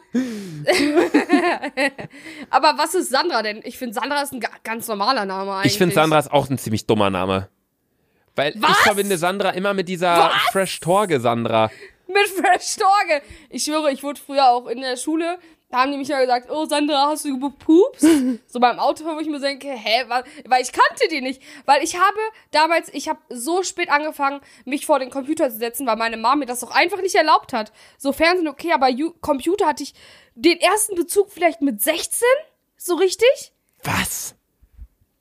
aber 2.49 2.77
was 2.77 2.93
ist 2.95 3.09
Sandra 3.09 3.41
denn? 3.41 3.61
Ich 3.63 3.77
finde, 3.77 3.93
Sandra 3.93 4.21
ist 4.21 4.33
ein 4.33 4.39
ga- 4.39 4.49
ganz 4.63 4.87
normaler 4.87 5.25
Name 5.25 5.53
eigentlich. 5.53 5.71
Ich 5.73 5.77
finde 5.77 5.95
Sandra 5.95 6.19
ist 6.19 6.31
auch 6.31 6.49
ein 6.49 6.57
ziemlich 6.57 6.85
dummer 6.85 7.09
Name. 7.09 7.49
Weil 8.35 8.53
ich 8.55 8.61
Was? 8.61 8.77
verbinde 8.79 9.17
Sandra 9.17 9.51
immer 9.51 9.73
mit 9.73 9.89
dieser 9.89 10.29
Fresh 10.51 10.79
Torge 10.79 11.19
Sandra. 11.19 11.71
Mit 12.07 12.27
Fresh 12.27 12.75
Torge. 12.77 13.21
Ich 13.49 13.63
schwöre, 13.63 13.91
ich 13.91 14.03
wurde 14.03 14.19
früher 14.23 14.49
auch 14.49 14.67
in 14.67 14.81
der 14.81 14.95
Schule, 14.95 15.39
da 15.69 15.79
haben 15.79 15.91
die 15.91 15.97
mich 15.97 16.07
ja 16.07 16.21
gesagt, 16.21 16.49
oh 16.49 16.65
Sandra, 16.65 17.07
hast 17.07 17.25
du 17.25 17.39
gepupst? 17.39 18.05
so 18.47 18.59
beim 18.59 18.79
Auto, 18.79 19.03
wo 19.03 19.19
ich 19.19 19.27
mir 19.27 19.39
denke, 19.39 19.67
hä, 19.67 20.05
was? 20.07 20.23
weil 20.45 20.63
ich 20.63 20.71
kannte 20.71 21.07
die 21.09 21.19
nicht. 21.19 21.41
Weil 21.65 21.83
ich 21.83 21.97
habe 21.97 22.17
damals, 22.51 22.93
ich 22.93 23.09
habe 23.09 23.19
so 23.29 23.63
spät 23.63 23.89
angefangen, 23.89 24.39
mich 24.63 24.85
vor 24.85 24.99
den 24.99 25.09
Computer 25.09 25.49
zu 25.49 25.57
setzen, 25.57 25.85
weil 25.85 25.97
meine 25.97 26.15
Mom 26.15 26.39
mir 26.39 26.45
das 26.45 26.61
doch 26.61 26.71
einfach 26.71 27.01
nicht 27.01 27.15
erlaubt 27.15 27.51
hat. 27.51 27.73
So 27.97 28.13
Fernsehen, 28.13 28.47
okay, 28.47 28.71
aber 28.71 28.87
Ju 28.87 29.13
Computer 29.19 29.67
hatte 29.67 29.83
ich 29.83 29.93
den 30.35 30.59
ersten 30.59 30.95
Bezug 30.95 31.31
vielleicht 31.31 31.61
mit 31.61 31.81
16? 31.81 32.25
So 32.77 32.95
richtig? 32.95 33.51
Was? 33.83 34.35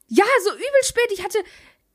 Ja, 0.07 0.25
so 0.45 0.53
übel 0.53 0.85
spät. 0.85 1.11
Ich 1.13 1.25
hatte, 1.25 1.39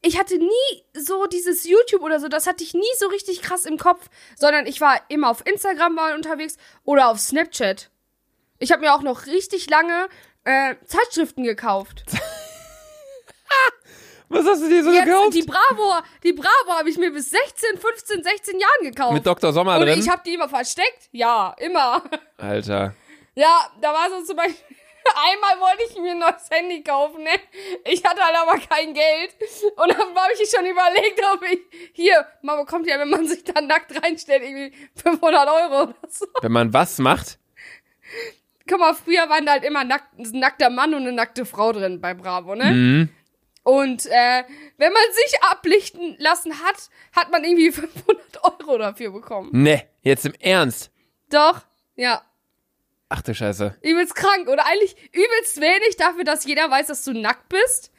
ich 0.01 0.19
hatte 0.19 0.37
nie 0.37 0.83
so 0.93 1.25
dieses 1.25 1.63
YouTube 1.65 2.01
oder 2.01 2.19
so, 2.19 2.27
das 2.27 2.47
hatte 2.47 2.65
ich 2.65 2.73
nie 2.73 2.81
so 2.97 3.07
richtig 3.07 3.41
krass 3.41 3.65
im 3.65 3.77
Kopf, 3.77 4.09
sondern 4.35 4.65
ich 4.65 4.81
war 4.81 4.99
immer 5.07 5.29
auf 5.29 5.45
Instagram 5.45 5.95
mal 5.95 6.15
unterwegs 6.15 6.57
oder 6.83 7.09
auf 7.09 7.19
Snapchat. 7.19 7.89
Ich 8.61 8.71
habe 8.71 8.81
mir 8.81 8.93
auch 8.93 9.01
noch 9.01 9.25
richtig 9.25 9.67
lange 9.71 10.07
äh, 10.43 10.75
Zeitschriften 10.85 11.43
gekauft. 11.43 12.03
Was 14.29 14.45
hast 14.45 14.61
du 14.61 14.69
dir 14.69 14.83
so 14.83 14.91
Jetzt, 14.91 15.05
gekauft? 15.05 15.33
die 15.33 15.41
Bravo, 15.41 15.93
die 16.23 16.31
Bravo 16.33 16.71
habe 16.77 16.89
ich 16.89 16.97
mir 16.97 17.11
bis 17.11 17.31
16, 17.31 17.77
15, 17.79 18.23
16 18.23 18.59
Jahren 18.59 18.83
gekauft. 18.83 19.13
Mit 19.13 19.25
Dr. 19.25 19.51
Sommer 19.51 19.77
Und 19.77 19.81
drin? 19.87 19.99
ich 19.99 20.07
habe 20.07 20.21
die 20.25 20.35
immer 20.35 20.47
versteckt. 20.47 21.09
Ja, 21.11 21.53
immer. 21.57 22.03
Alter. 22.37 22.93
Ja, 23.33 23.67
da 23.81 23.91
war 23.93 24.09
so 24.11 24.23
zum 24.23 24.37
Beispiel. 24.37 24.55
Einmal 25.33 25.59
wollte 25.59 25.83
ich 25.89 25.97
mir 25.99 26.11
ein 26.11 26.19
neues 26.19 26.47
Handy 26.51 26.83
kaufen, 26.83 27.23
ne? 27.23 27.31
Ich 27.85 28.05
hatte 28.05 28.21
halt 28.23 28.35
aber 28.37 28.59
kein 28.59 28.93
Geld. 28.93 29.33
Und 29.75 29.89
dann 29.89 29.97
habe 30.15 30.33
ich 30.39 30.49
schon 30.49 30.65
überlegt, 30.67 31.19
ob 31.33 31.41
ich. 31.43 31.59
Hier, 31.93 32.27
man 32.43 32.59
bekommt 32.59 32.85
ja, 32.87 32.99
wenn 32.99 33.09
man 33.09 33.27
sich 33.27 33.43
da 33.43 33.59
nackt 33.59 33.91
reinstellt, 34.01 34.43
irgendwie 34.43 34.71
500 35.01 35.49
Euro 35.49 35.81
oder 35.83 35.95
so. 36.07 36.27
Wenn 36.41 36.51
man 36.51 36.71
was 36.71 36.99
macht, 36.99 37.39
Guck 38.67 38.79
mal, 38.79 38.93
früher 38.93 39.29
waren 39.29 39.45
da 39.45 39.53
halt 39.53 39.63
immer 39.63 39.83
nackt, 39.83 40.17
ein 40.17 40.39
nackter 40.39 40.69
Mann 40.69 40.93
und 40.93 41.01
eine 41.01 41.11
nackte 41.13 41.45
Frau 41.45 41.71
drin 41.71 41.99
bei 42.01 42.13
Bravo, 42.13 42.55
ne? 42.55 42.65
mhm. 42.65 43.09
Und 43.63 44.07
äh, 44.07 44.43
wenn 44.77 44.91
man 44.91 45.03
sich 45.13 45.43
ablichten 45.51 46.15
lassen 46.17 46.51
hat, 46.63 46.89
hat 47.15 47.31
man 47.31 47.43
irgendwie 47.43 47.71
500 47.71 48.43
Euro 48.43 48.77
dafür 48.77 49.11
bekommen. 49.11 49.49
ne, 49.51 49.83
jetzt 50.01 50.25
im 50.25 50.33
Ernst. 50.39 50.91
Doch, 51.29 51.61
ja. 51.95 52.21
Ach 53.09 53.21
du 53.21 53.35
Scheiße. 53.35 53.77
Übelst 53.81 54.15
krank 54.15 54.47
oder 54.47 54.65
eigentlich 54.65 54.95
übelst 55.11 55.59
wenig 55.59 55.97
dafür, 55.97 56.23
dass 56.23 56.45
jeder 56.45 56.71
weiß, 56.71 56.87
dass 56.87 57.03
du 57.03 57.13
nackt 57.13 57.49
bist. 57.49 57.91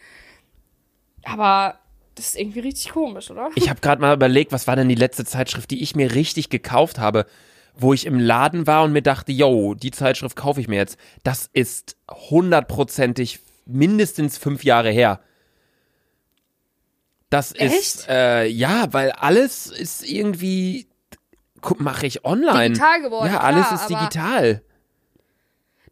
Aber 1.24 1.78
das 2.14 2.28
ist 2.28 2.36
irgendwie 2.40 2.60
richtig 2.60 2.92
komisch, 2.92 3.30
oder? 3.30 3.50
Ich 3.54 3.68
habe 3.68 3.80
gerade 3.80 4.00
mal 4.00 4.14
überlegt, 4.14 4.52
was 4.52 4.66
war 4.66 4.76
denn 4.76 4.88
die 4.88 4.94
letzte 4.94 5.24
Zeitschrift, 5.24 5.70
die 5.70 5.82
ich 5.82 5.94
mir 5.94 6.14
richtig 6.14 6.50
gekauft 6.50 6.98
habe, 6.98 7.26
wo 7.74 7.92
ich 7.92 8.06
im 8.06 8.18
Laden 8.18 8.66
war 8.66 8.84
und 8.84 8.92
mir 8.92 9.02
dachte, 9.02 9.32
yo, 9.32 9.74
die 9.74 9.90
Zeitschrift 9.90 10.36
kaufe 10.36 10.60
ich 10.60 10.68
mir 10.68 10.76
jetzt. 10.76 10.98
Das 11.22 11.48
ist 11.52 11.96
hundertprozentig 12.10 13.40
mindestens 13.66 14.38
fünf 14.38 14.64
Jahre 14.64 14.90
her. 14.90 15.20
Das 17.30 17.50
ist, 17.50 17.60
Echt? 18.00 18.08
äh, 18.08 18.46
ja, 18.46 18.92
weil 18.92 19.10
alles 19.12 19.66
ist 19.66 20.06
irgendwie, 20.06 20.86
mache 21.78 22.06
ich 22.06 22.24
online. 22.26 22.74
Digital 22.74 23.00
geworden, 23.00 23.32
Ja, 23.32 23.40
alles 23.40 23.68
klar, 23.68 23.80
ist 23.80 23.88
digital. 23.88 24.62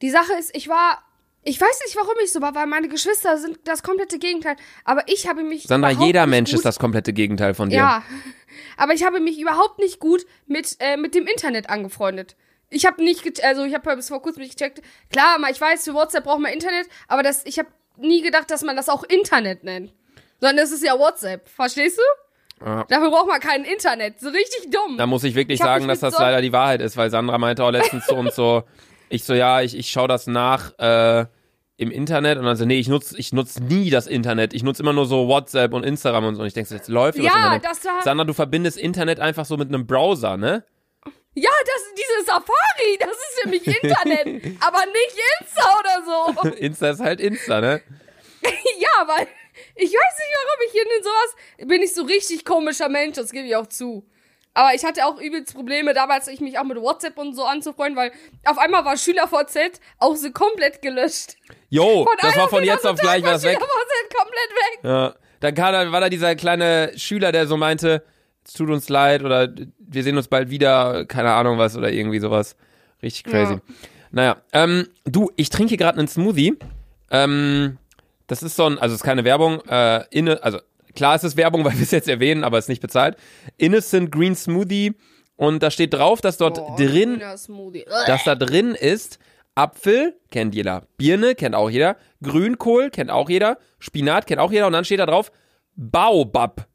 Die 0.03 0.11
Sache 0.11 0.33
ist, 0.39 0.55
ich 0.55 0.69
war. 0.69 0.99
Ich 1.43 1.59
weiß 1.61 1.81
nicht, 1.87 1.97
warum 1.97 2.15
ich 2.23 2.33
so 2.33 2.43
war, 2.43 2.55
weil 2.55 2.67
meine 2.67 2.89
Geschwister 2.89 3.39
sind 3.39 3.59
das 3.65 3.83
komplette 3.83 4.19
Gegenteil. 4.19 4.57
Aber 4.85 5.03
ich 5.07 5.27
habe 5.27 5.43
mich. 5.43 5.63
Sandra, 5.65 5.91
jeder 5.91 6.27
Mensch 6.27 6.53
ist 6.53 6.65
das 6.65 6.79
komplette 6.79 7.13
Gegenteil 7.13 7.55
von 7.55 7.71
dir. 7.71 7.77
Ja. 7.77 8.03
Aber 8.77 8.93
ich 8.93 9.05
habe 9.05 9.21
mich 9.21 9.39
überhaupt 9.41 9.79
nicht 9.79 10.01
gut 10.01 10.27
mit, 10.47 10.77
äh, 10.81 10.97
mit 10.97 11.15
dem 11.15 11.27
Internet 11.27 11.71
angefreundet. 11.71 12.37
Ich 12.69 12.87
habe 12.87 13.03
nicht, 13.03 13.43
also 13.45 13.65
ich 13.65 13.75
habe 13.75 13.97
bis 13.97 14.09
vor 14.09 14.23
kurzem 14.23 14.43
nicht 14.43 14.59
gecheckt. 14.59 14.83
Klar, 15.11 15.39
ich 15.51 15.61
weiß, 15.61 15.85
für 15.85 15.95
WhatsApp 15.95 16.25
braucht 16.25 16.41
man 16.41 16.53
Internet, 16.53 16.89
aber 17.09 17.23
das, 17.23 17.45
ich 17.45 17.59
habe 17.59 17.69
nie 17.99 18.23
gedacht, 18.23 18.51
dass 18.51 18.63
man 18.63 18.77
das 18.77 18.89
auch 18.89 19.03
Internet 19.05 19.65
nennt. 19.65 19.93
Sondern 20.41 20.59
es 20.65 20.73
ist 20.73 20.85
ja 20.85 20.99
WhatsApp. 20.99 21.49
Verstehst 21.49 21.99
du? 21.99 22.65
Ja. 22.65 22.85
Dafür 22.89 23.11
braucht 23.11 23.29
man 23.29 23.41
kein 23.41 23.65
Internet. 23.65 24.21
So 24.21 24.29
richtig 24.29 24.71
dumm. 24.71 24.97
Da 24.99 25.07
muss 25.07 25.25
ich 25.25 25.35
wirklich 25.35 25.59
Ich 25.61 25.65
sagen, 25.65 25.89
dass 25.89 26.01
das 26.01 26.15
so- 26.15 26.23
leider 26.23 26.41
die 26.43 26.53
Wahrheit 26.53 26.81
ist, 26.81 26.97
weil 26.97 27.11
Sandra 27.11 27.39
meinte 27.39 27.65
auch 27.65 27.71
letztens 27.71 28.07
zu 28.07 28.15
uns 28.15 28.35
so, 28.37 28.63
ich 29.11 29.25
so, 29.25 29.35
ja, 29.35 29.61
ich, 29.61 29.77
ich 29.77 29.91
schaue 29.91 30.09
das 30.09 30.27
nach 30.27 30.79
äh, 30.79 31.27
im 31.77 31.91
Internet 31.91 32.39
und 32.39 32.45
dann 32.45 32.57
so, 32.57 32.65
nee, 32.65 32.79
ich 32.79 32.89
nutze 32.89 33.19
ich 33.19 33.33
nutz 33.33 33.59
nie 33.59 33.91
das 33.91 34.07
Internet. 34.07 34.55
Ich 34.55 34.63
nutze 34.63 34.83
immer 34.83 34.93
nur 34.93 35.07
so 35.07 35.29
WhatsApp 35.29 35.73
und 35.73 35.85
Instagram 35.85 36.25
und 36.27 36.37
so. 36.37 36.43
Und 36.43 36.49
ich 36.49 36.55
denke, 36.55 36.69
so, 36.69 36.75
jetzt 36.77 36.89
läuft 36.89 37.19
über 37.19 37.29
das 37.29 37.35
ja, 37.35 37.59
das 37.59 37.81
da. 37.81 38.03
Sandra, 38.03 38.25
du 38.25 38.33
verbindest 38.33 38.79
Internet 38.79 39.19
einfach 39.19 39.45
so 39.45 39.57
mit 39.57 39.69
einem 39.69 39.87
Browser, 39.87 40.37
ne? 40.37 40.65
Ja, 41.35 41.51
das, 41.61 41.95
diese 41.95 42.27
Safari, 42.27 42.99
das 42.99 43.11
ist 43.11 43.41
für 43.43 43.49
mich 43.49 43.67
Internet. 43.67 44.59
aber 44.61 44.81
nicht 44.87 45.17
Insta 45.41 45.79
oder 45.79 46.45
so. 46.45 46.49
Insta 46.57 46.91
ist 46.91 47.01
halt 47.01 47.21
Insta, 47.21 47.61
ne? 47.61 47.83
Ja, 48.43 49.07
weil 49.07 49.27
ich 49.75 49.91
weiß 49.91 50.19
nicht, 50.19 50.35
warum 50.35 50.61
ich 50.67 50.75
in 50.75 51.05
sowas 51.05 51.69
bin 51.69 51.83
ich 51.83 51.95
so 51.95 52.03
richtig 52.03 52.45
komischer 52.45 52.89
Mensch, 52.89 53.17
das 53.17 53.33
gebe 53.33 53.47
ich 53.47 53.57
auch 53.57 53.67
zu. 53.67 54.07
Aber 54.53 54.75
ich 54.75 54.85
hatte 54.85 55.07
auch 55.07 55.21
übelst 55.21 55.55
Probleme 55.55 55.95
damals, 55.95 56.27
ich 56.29 56.41
mich 56.41 56.59
auch 56.59 56.65
mit 56.65 56.77
WhatsApp 56.77 57.17
und 57.19 57.35
so 57.35 57.45
anzufreunden, 57.45 57.97
weil 57.97 58.13
auf 58.45 58.59
einmal 58.59 58.85
war 58.85 58.97
SchülerVZ 58.97 59.81
auch 59.99 60.17
so 60.17 60.31
komplett 60.33 60.83
gelöscht. 60.83 61.37
Jo, 61.69 62.07
das 62.21 62.37
war 62.37 62.49
von 62.49 62.65
jetzt 62.65 62.87
auf 62.87 62.99
gleich 62.99 63.23
war 63.23 63.33
das 63.33 63.45
weg. 63.45 63.59
SchülerVZ 63.59 64.17
komplett 64.17 64.51
weg. 64.51 64.81
Ja. 64.83 65.15
Dann 65.41 65.55
kam, 65.55 65.93
war 65.93 66.01
da 66.01 66.09
dieser 66.09 66.35
kleine 66.35 66.93
Schüler, 66.97 67.33
der 67.33 67.47
so 67.47 67.57
meinte, 67.57 68.05
es 68.45 68.55
tut 68.55 68.71
uns 68.71 68.89
leid 68.89 69.23
oder 69.23 69.49
wir 69.79 70.03
sehen 70.03 70.17
uns 70.17 70.29
bald 70.29 70.51
wieder, 70.51 71.05
keine 71.07 71.33
Ahnung 71.33 71.59
was 71.59 71.77
oder 71.77 71.91
irgendwie 71.91 72.19
sowas. 72.19 72.57
Richtig 73.03 73.25
crazy. 73.25 73.55
Ja. 73.55 73.61
Naja, 74.11 74.37
ähm, 74.53 74.89
du, 75.05 75.31
ich 75.37 75.51
trinke 75.51 75.77
gerade 75.77 75.99
einen 75.99 76.09
Smoothie. 76.09 76.59
Ähm, 77.11 77.79
das 78.27 78.43
ist 78.43 78.57
so 78.57 78.67
ein, 78.67 78.79
also 78.79 78.95
es 78.95 79.01
ist 79.01 79.05
keine 79.05 79.25
Werbung, 79.25 79.61
äh, 79.69 80.05
inne, 80.11 80.43
also 80.43 80.59
klar 80.95 81.17
ist 81.17 81.25
es 81.25 81.37
Werbung, 81.37 81.65
weil 81.65 81.75
wir 81.75 81.83
es 81.83 81.91
jetzt 81.91 82.09
erwähnen, 82.09 82.45
aber 82.45 82.59
es 82.59 82.65
ist 82.65 82.71
nicht 82.71 82.83
bezahlt. 82.83 83.17
Innocent 83.57 84.13
Green 84.13 84.35
Smoothie 84.35 84.95
und 85.37 85.63
da 85.63 85.71
steht 85.71 85.95
drauf, 85.95 86.21
dass 86.21 86.37
dort 86.37 86.57
Boah, 86.57 86.77
drin 86.77 87.21
dass 88.07 88.25
da 88.25 88.35
drin 88.35 88.75
ist 88.75 89.19
Apfel, 89.55 90.19
kennt 90.31 90.55
jeder. 90.55 90.87
Birne, 90.97 91.35
kennt 91.35 91.55
auch 91.55 91.71
jeder. 91.71 91.97
Grünkohl, 92.23 92.91
kennt 92.91 93.11
auch 93.11 93.29
jeder. 93.29 93.59
Spinat, 93.79 94.27
kennt 94.27 94.41
auch 94.41 94.53
jeder. 94.53 94.67
Und 94.67 94.73
dann 94.73 94.85
steht 94.85 95.01
da 95.01 95.07
drauf 95.07 95.33
Baobab. 95.75 96.67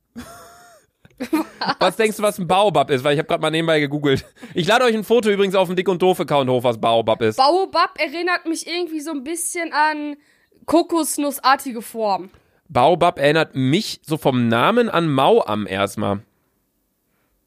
was 1.79 1.95
denkst 1.95 2.17
du, 2.17 2.23
was 2.23 2.37
ein 2.37 2.47
Baobab 2.47 2.89
ist? 2.91 3.03
Weil 3.03 3.13
ich 3.13 3.19
habe 3.19 3.27
gerade 3.27 3.41
mal 3.41 3.51
nebenbei 3.51 3.79
gegoogelt. 3.79 4.25
Ich 4.53 4.67
lade 4.67 4.85
euch 4.85 4.95
ein 4.95 5.03
Foto 5.03 5.29
übrigens 5.29 5.55
auf 5.55 5.67
dem 5.67 5.75
Dick 5.75 5.87
und 5.87 6.01
Doof-Account 6.01 6.49
hoch, 6.49 6.63
was 6.63 6.79
Baobab 6.79 7.21
ist. 7.21 7.37
Baobab 7.37 7.99
erinnert 7.99 8.45
mich 8.45 8.67
irgendwie 8.67 8.99
so 8.99 9.11
ein 9.11 9.23
bisschen 9.23 9.71
an 9.73 10.17
Kokosnussartige 10.65 11.81
Form. 11.81 12.29
Baobab 12.67 13.19
erinnert 13.19 13.55
mich 13.55 13.99
so 14.03 14.17
vom 14.17 14.47
Namen 14.47 14.89
an 14.89 15.07
Mauam 15.09 15.67
erstmal. 15.67 16.21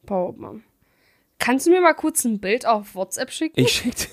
Baobab. 0.05 0.57
Kannst 1.39 1.67
du 1.67 1.71
mir 1.71 1.81
mal 1.81 1.95
kurz 1.95 2.25
ein 2.25 2.41
Bild 2.41 2.67
auf 2.67 2.95
WhatsApp 2.95 3.31
schicken? 3.31 3.61
Ich 3.61 3.73
schicke 3.73 4.09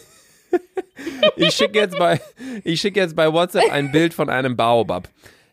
ich 1.36 1.54
schick 1.54 1.76
jetzt, 1.76 1.98
bei, 1.98 2.22
ich 2.64 2.80
schick 2.80 2.96
jetzt 2.96 3.16
bei 3.16 3.32
WhatsApp 3.32 3.72
ein 3.72 3.92
Bild 3.92 4.14
von 4.14 4.30
einem 4.30 4.56
Baobab. 4.56 5.10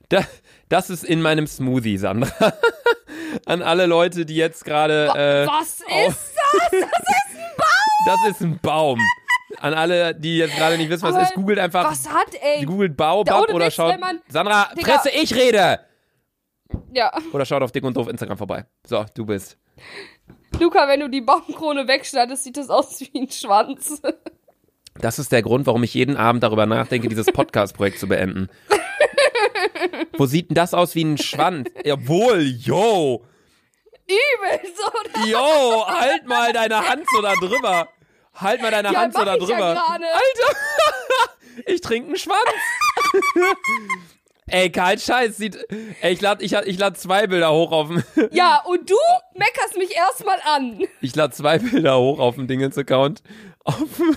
Da, 0.08 0.24
das 0.68 0.90
ist 0.90 1.04
in 1.04 1.22
meinem 1.22 1.46
Smoothie, 1.46 1.96
Sandra. 1.98 2.52
An 3.46 3.62
alle 3.62 3.86
Leute, 3.86 4.26
die 4.26 4.36
jetzt 4.36 4.64
gerade. 4.64 5.08
Äh, 5.14 5.46
Was 5.46 5.80
ist 5.80 6.34
das? 6.70 6.90
Das 8.06 8.18
ist 8.30 8.40
ein 8.42 8.58
Baum. 8.60 8.98
An 9.58 9.74
alle, 9.74 10.14
die 10.14 10.38
jetzt 10.38 10.56
gerade 10.56 10.76
nicht 10.76 10.90
wissen, 10.90 11.02
was 11.02 11.14
Aber 11.14 11.22
ist, 11.24 11.34
googelt 11.34 11.58
einfach. 11.58 11.90
Was 11.90 12.08
hat, 12.08 12.34
ey? 12.40 12.64
Googelt 12.64 12.96
Baobab 12.96 13.42
Ohne 13.42 13.54
oder 13.54 13.66
Witz, 13.66 13.74
schaut. 13.74 13.94
Sandra, 14.28 14.70
Digga. 14.76 14.98
Fresse, 14.98 15.10
ich 15.10 15.34
rede! 15.34 15.80
Ja. 16.92 17.12
Oder 17.32 17.44
schaut 17.44 17.62
auf 17.62 17.72
Dick 17.72 17.84
und 17.84 17.96
Doof 17.96 18.08
Instagram 18.08 18.38
vorbei. 18.38 18.66
So, 18.86 19.04
du 19.14 19.26
bist. 19.26 19.58
Luca, 20.58 20.88
wenn 20.88 21.00
du 21.00 21.08
die 21.08 21.20
Baumkrone 21.20 21.86
wegschneidest, 21.86 22.44
sieht 22.44 22.56
das 22.56 22.70
aus 22.70 23.00
wie 23.00 23.20
ein 23.20 23.30
Schwanz. 23.30 24.00
Das 24.98 25.18
ist 25.18 25.32
der 25.32 25.42
Grund, 25.42 25.66
warum 25.66 25.82
ich 25.82 25.94
jeden 25.94 26.16
Abend 26.16 26.42
darüber 26.42 26.66
nachdenke, 26.66 27.08
dieses 27.08 27.26
Podcast-Projekt 27.26 27.98
zu 27.98 28.08
beenden. 28.08 28.48
Wo 30.18 30.26
sieht 30.26 30.50
denn 30.50 30.54
das 30.54 30.74
aus 30.74 30.94
wie 30.94 31.04
ein 31.04 31.18
Schwanz? 31.18 31.70
Jawohl, 31.84 32.42
yo! 32.42 33.24
Übel, 34.06 34.72
so. 34.76 35.28
Yo, 35.30 35.86
halt 35.86 36.26
mal 36.26 36.52
deine 36.52 36.86
Hand 36.88 37.04
so 37.14 37.22
da 37.22 37.34
drüber. 37.34 37.88
Halt 38.34 38.62
mal 38.62 38.70
deine 38.70 38.92
Ja, 38.92 39.00
Hand 39.00 39.14
so 39.14 39.24
da 39.24 39.32
ja 39.32 39.38
drüber. 39.38 39.56
gerade. 39.56 40.04
Alter! 40.04 40.56
Ich 41.66 41.82
trinke 41.82 42.06
einen 42.08 42.16
Schwanz. 42.16 42.38
Ey, 44.46 44.70
kein 44.70 44.98
Scheiß. 44.98 45.36
Sieht, 45.36 45.58
ey, 46.00 46.12
ich 46.14 46.20
lade 46.22 46.42
ich, 46.42 46.52
ich 46.54 46.78
lad 46.78 46.98
zwei 46.98 47.26
Bilder 47.26 47.52
hoch 47.52 47.72
auf 47.72 47.88
dem. 47.88 48.02
Ja, 48.32 48.62
und 48.66 48.88
du 48.90 48.96
meckerst 49.34 49.76
mich 49.76 49.94
erstmal 49.94 50.38
an. 50.44 50.80
Ich 51.02 51.14
lade 51.14 51.32
zwei 51.32 51.58
Bilder 51.58 51.98
hoch 51.98 52.18
auf 52.18 52.34
dem 52.36 52.46
Dingens-Account. 52.46 53.22
Auf, 53.64 53.76
dem- 53.98 54.16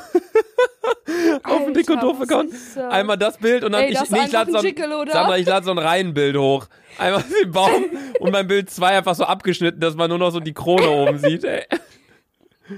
auf 1.43 1.63
dem 1.65 1.73
Dick 1.73 1.89
und 1.89 2.01
Doof-Account. 2.01 2.53
Einmal 2.89 3.17
das 3.17 3.37
Bild 3.37 3.63
und 3.63 3.73
dann 3.73 3.83
Ey, 3.83 3.91
ich, 3.93 4.09
nee, 4.09 4.19
ich 4.25 4.31
lade 4.31 4.51
so 4.51 4.57
ein 4.59 4.63
Jiggle? 4.65 4.89
Sandra, 5.11 5.37
ich 5.37 5.45
lade 5.45 5.65
so 5.65 5.71
ein 5.71 5.77
Reihenbild 5.77 6.37
hoch. 6.37 6.67
Einmal 6.97 7.23
den 7.43 7.51
Baum 7.51 7.85
und 8.19 8.31
beim 8.31 8.47
Bild 8.47 8.69
zwei 8.71 8.97
einfach 8.97 9.15
so 9.15 9.25
abgeschnitten, 9.25 9.79
dass 9.81 9.95
man 9.95 10.09
nur 10.09 10.17
noch 10.19 10.31
so 10.31 10.39
die 10.39 10.53
Krone 10.53 10.89
oben 10.89 11.19
sieht. 11.19 11.43
Ey. 11.43 11.65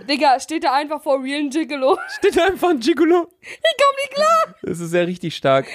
Digga, 0.09 0.39
steht 0.39 0.63
da 0.63 0.73
einfach 0.73 1.01
vor 1.01 1.23
Real 1.23 1.49
Gigolo. 1.49 1.97
Steht 2.17 2.37
da 2.37 2.45
einfach 2.45 2.69
ein 2.69 2.79
Gigolo. 2.79 3.27
Ich 3.41 3.57
komm 3.77 3.95
nicht 4.03 4.15
klar. 4.15 4.55
Das 4.63 4.79
ist 4.79 4.93
ja 4.93 5.01
richtig 5.01 5.35
stark. 5.35 5.65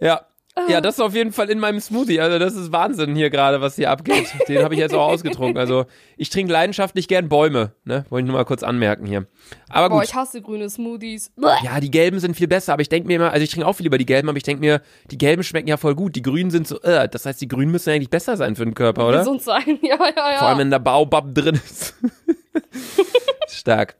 Ja. 0.00 0.26
Ja, 0.68 0.80
das 0.80 0.94
ist 0.94 1.00
auf 1.00 1.16
jeden 1.16 1.32
Fall 1.32 1.50
in 1.50 1.58
meinem 1.58 1.80
Smoothie. 1.80 2.20
Also 2.20 2.38
das 2.38 2.54
ist 2.54 2.70
Wahnsinn 2.70 3.16
hier 3.16 3.28
gerade, 3.28 3.60
was 3.60 3.74
hier 3.74 3.90
abgeht. 3.90 4.32
Den 4.46 4.62
habe 4.62 4.74
ich 4.74 4.80
jetzt 4.80 4.94
auch 4.94 5.08
ausgetrunken. 5.08 5.58
Also 5.58 5.86
ich 6.16 6.30
trinke 6.30 6.52
leidenschaftlich 6.52 7.08
gern 7.08 7.28
Bäume. 7.28 7.72
Ne? 7.84 8.04
Wollte 8.08 8.24
ich 8.24 8.28
nur 8.28 8.38
mal 8.38 8.44
kurz 8.44 8.62
anmerken 8.62 9.04
hier. 9.04 9.26
Aber 9.68 9.88
Boah, 9.88 9.96
gut. 9.98 10.04
ich 10.04 10.14
hasse 10.14 10.40
grüne 10.40 10.70
Smoothies. 10.70 11.32
Ja, 11.64 11.80
die 11.80 11.90
gelben 11.90 12.20
sind 12.20 12.36
viel 12.36 12.46
besser, 12.46 12.72
aber 12.72 12.82
ich 12.82 12.88
denke 12.88 13.08
mir 13.08 13.16
immer, 13.16 13.32
also 13.32 13.42
ich 13.42 13.50
trinke 13.50 13.66
auch 13.66 13.72
viel 13.72 13.82
lieber 13.82 13.98
die 13.98 14.06
gelben, 14.06 14.28
aber 14.28 14.36
ich 14.36 14.44
denke 14.44 14.60
mir, 14.60 14.80
die 15.10 15.18
gelben 15.18 15.42
schmecken 15.42 15.68
ja 15.68 15.76
voll 15.76 15.96
gut. 15.96 16.14
Die 16.14 16.22
grünen 16.22 16.52
sind 16.52 16.68
so, 16.68 16.80
äh, 16.82 17.08
das 17.08 17.26
heißt, 17.26 17.40
die 17.40 17.48
grünen 17.48 17.72
müssen 17.72 17.90
eigentlich 17.90 18.10
besser 18.10 18.36
sein 18.36 18.54
für 18.54 18.64
den 18.64 18.74
Körper, 18.74 19.08
oder? 19.08 19.18
Gesund 19.18 19.42
sein. 19.42 19.64
Ja, 19.82 19.98
ja, 19.98 20.32
ja. 20.32 20.38
Vor 20.38 20.48
allem, 20.48 20.58
wenn 20.58 20.70
da 20.70 20.78
Baobab 20.78 21.34
drin 21.34 21.56
ist. 21.56 21.96
Stark. 23.54 23.96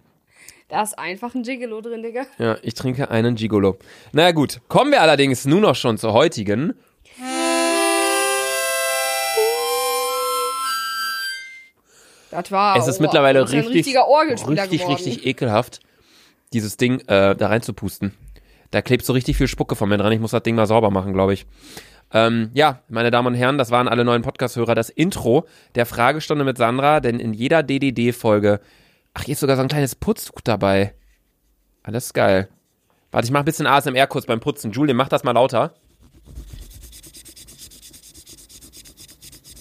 da 0.68 0.82
ist 0.82 0.98
einfach 0.98 1.34
ein 1.34 1.42
Gigolo 1.42 1.80
drin, 1.80 2.02
Digga. 2.02 2.26
Ja, 2.38 2.56
ich 2.62 2.74
trinke 2.74 3.10
einen 3.10 3.34
Gigolo. 3.34 3.78
Na 4.12 4.32
gut, 4.32 4.60
kommen 4.68 4.90
wir 4.90 5.00
allerdings 5.00 5.44
nun 5.44 5.62
noch 5.62 5.76
schon 5.76 5.98
zur 5.98 6.12
heutigen. 6.12 6.74
Das 12.34 12.50
war. 12.50 12.76
Es 12.76 12.88
ist 12.88 12.98
oh, 12.98 13.02
mittlerweile 13.02 13.40
ist 13.40 13.52
richtig, 13.52 13.74
richtiger 13.74 14.08
Orgelspieler 14.08 14.64
richtig, 14.64 14.80
geworden. 14.80 14.96
richtig 14.96 15.26
ekelhaft, 15.26 15.80
dieses 16.52 16.76
Ding 16.76 17.00
äh, 17.06 17.36
da 17.36 17.46
reinzupusten. 17.46 18.12
Da 18.72 18.82
klebt 18.82 19.04
so 19.04 19.12
richtig 19.12 19.36
viel 19.36 19.46
Spucke 19.46 19.76
von 19.76 19.88
mir 19.88 19.98
dran. 19.98 20.10
Ich 20.10 20.18
muss 20.18 20.32
das 20.32 20.42
Ding 20.42 20.56
mal 20.56 20.66
sauber 20.66 20.90
machen, 20.90 21.12
glaube 21.12 21.32
ich. 21.32 21.46
Ähm, 22.12 22.50
ja, 22.54 22.82
meine 22.88 23.12
Damen 23.12 23.28
und 23.28 23.34
Herren, 23.34 23.56
das 23.56 23.70
waren 23.70 23.86
alle 23.86 24.04
neuen 24.04 24.22
Podcast-Hörer. 24.22 24.74
Das 24.74 24.90
Intro 24.90 25.46
der 25.76 25.86
Fragestunde 25.86 26.44
mit 26.44 26.58
Sandra, 26.58 26.98
denn 26.98 27.20
in 27.20 27.34
jeder 27.34 27.62
DDD-Folge, 27.62 28.60
ach, 29.14 29.22
hier 29.22 29.32
ist 29.32 29.40
sogar 29.40 29.56
so 29.56 29.62
ein 29.62 29.68
kleines 29.68 29.94
Putztuch 29.94 30.40
dabei. 30.42 30.94
Alles 31.82 32.12
geil. 32.12 32.48
Warte, 33.10 33.26
ich 33.26 33.30
mach 33.30 33.40
ein 33.40 33.44
bisschen 33.44 33.66
ASMR 33.66 34.06
kurz 34.06 34.26
beim 34.26 34.40
Putzen. 34.40 34.72
Julian, 34.72 34.96
mach 34.96 35.08
das 35.08 35.24
mal 35.24 35.32
lauter. 35.32 35.74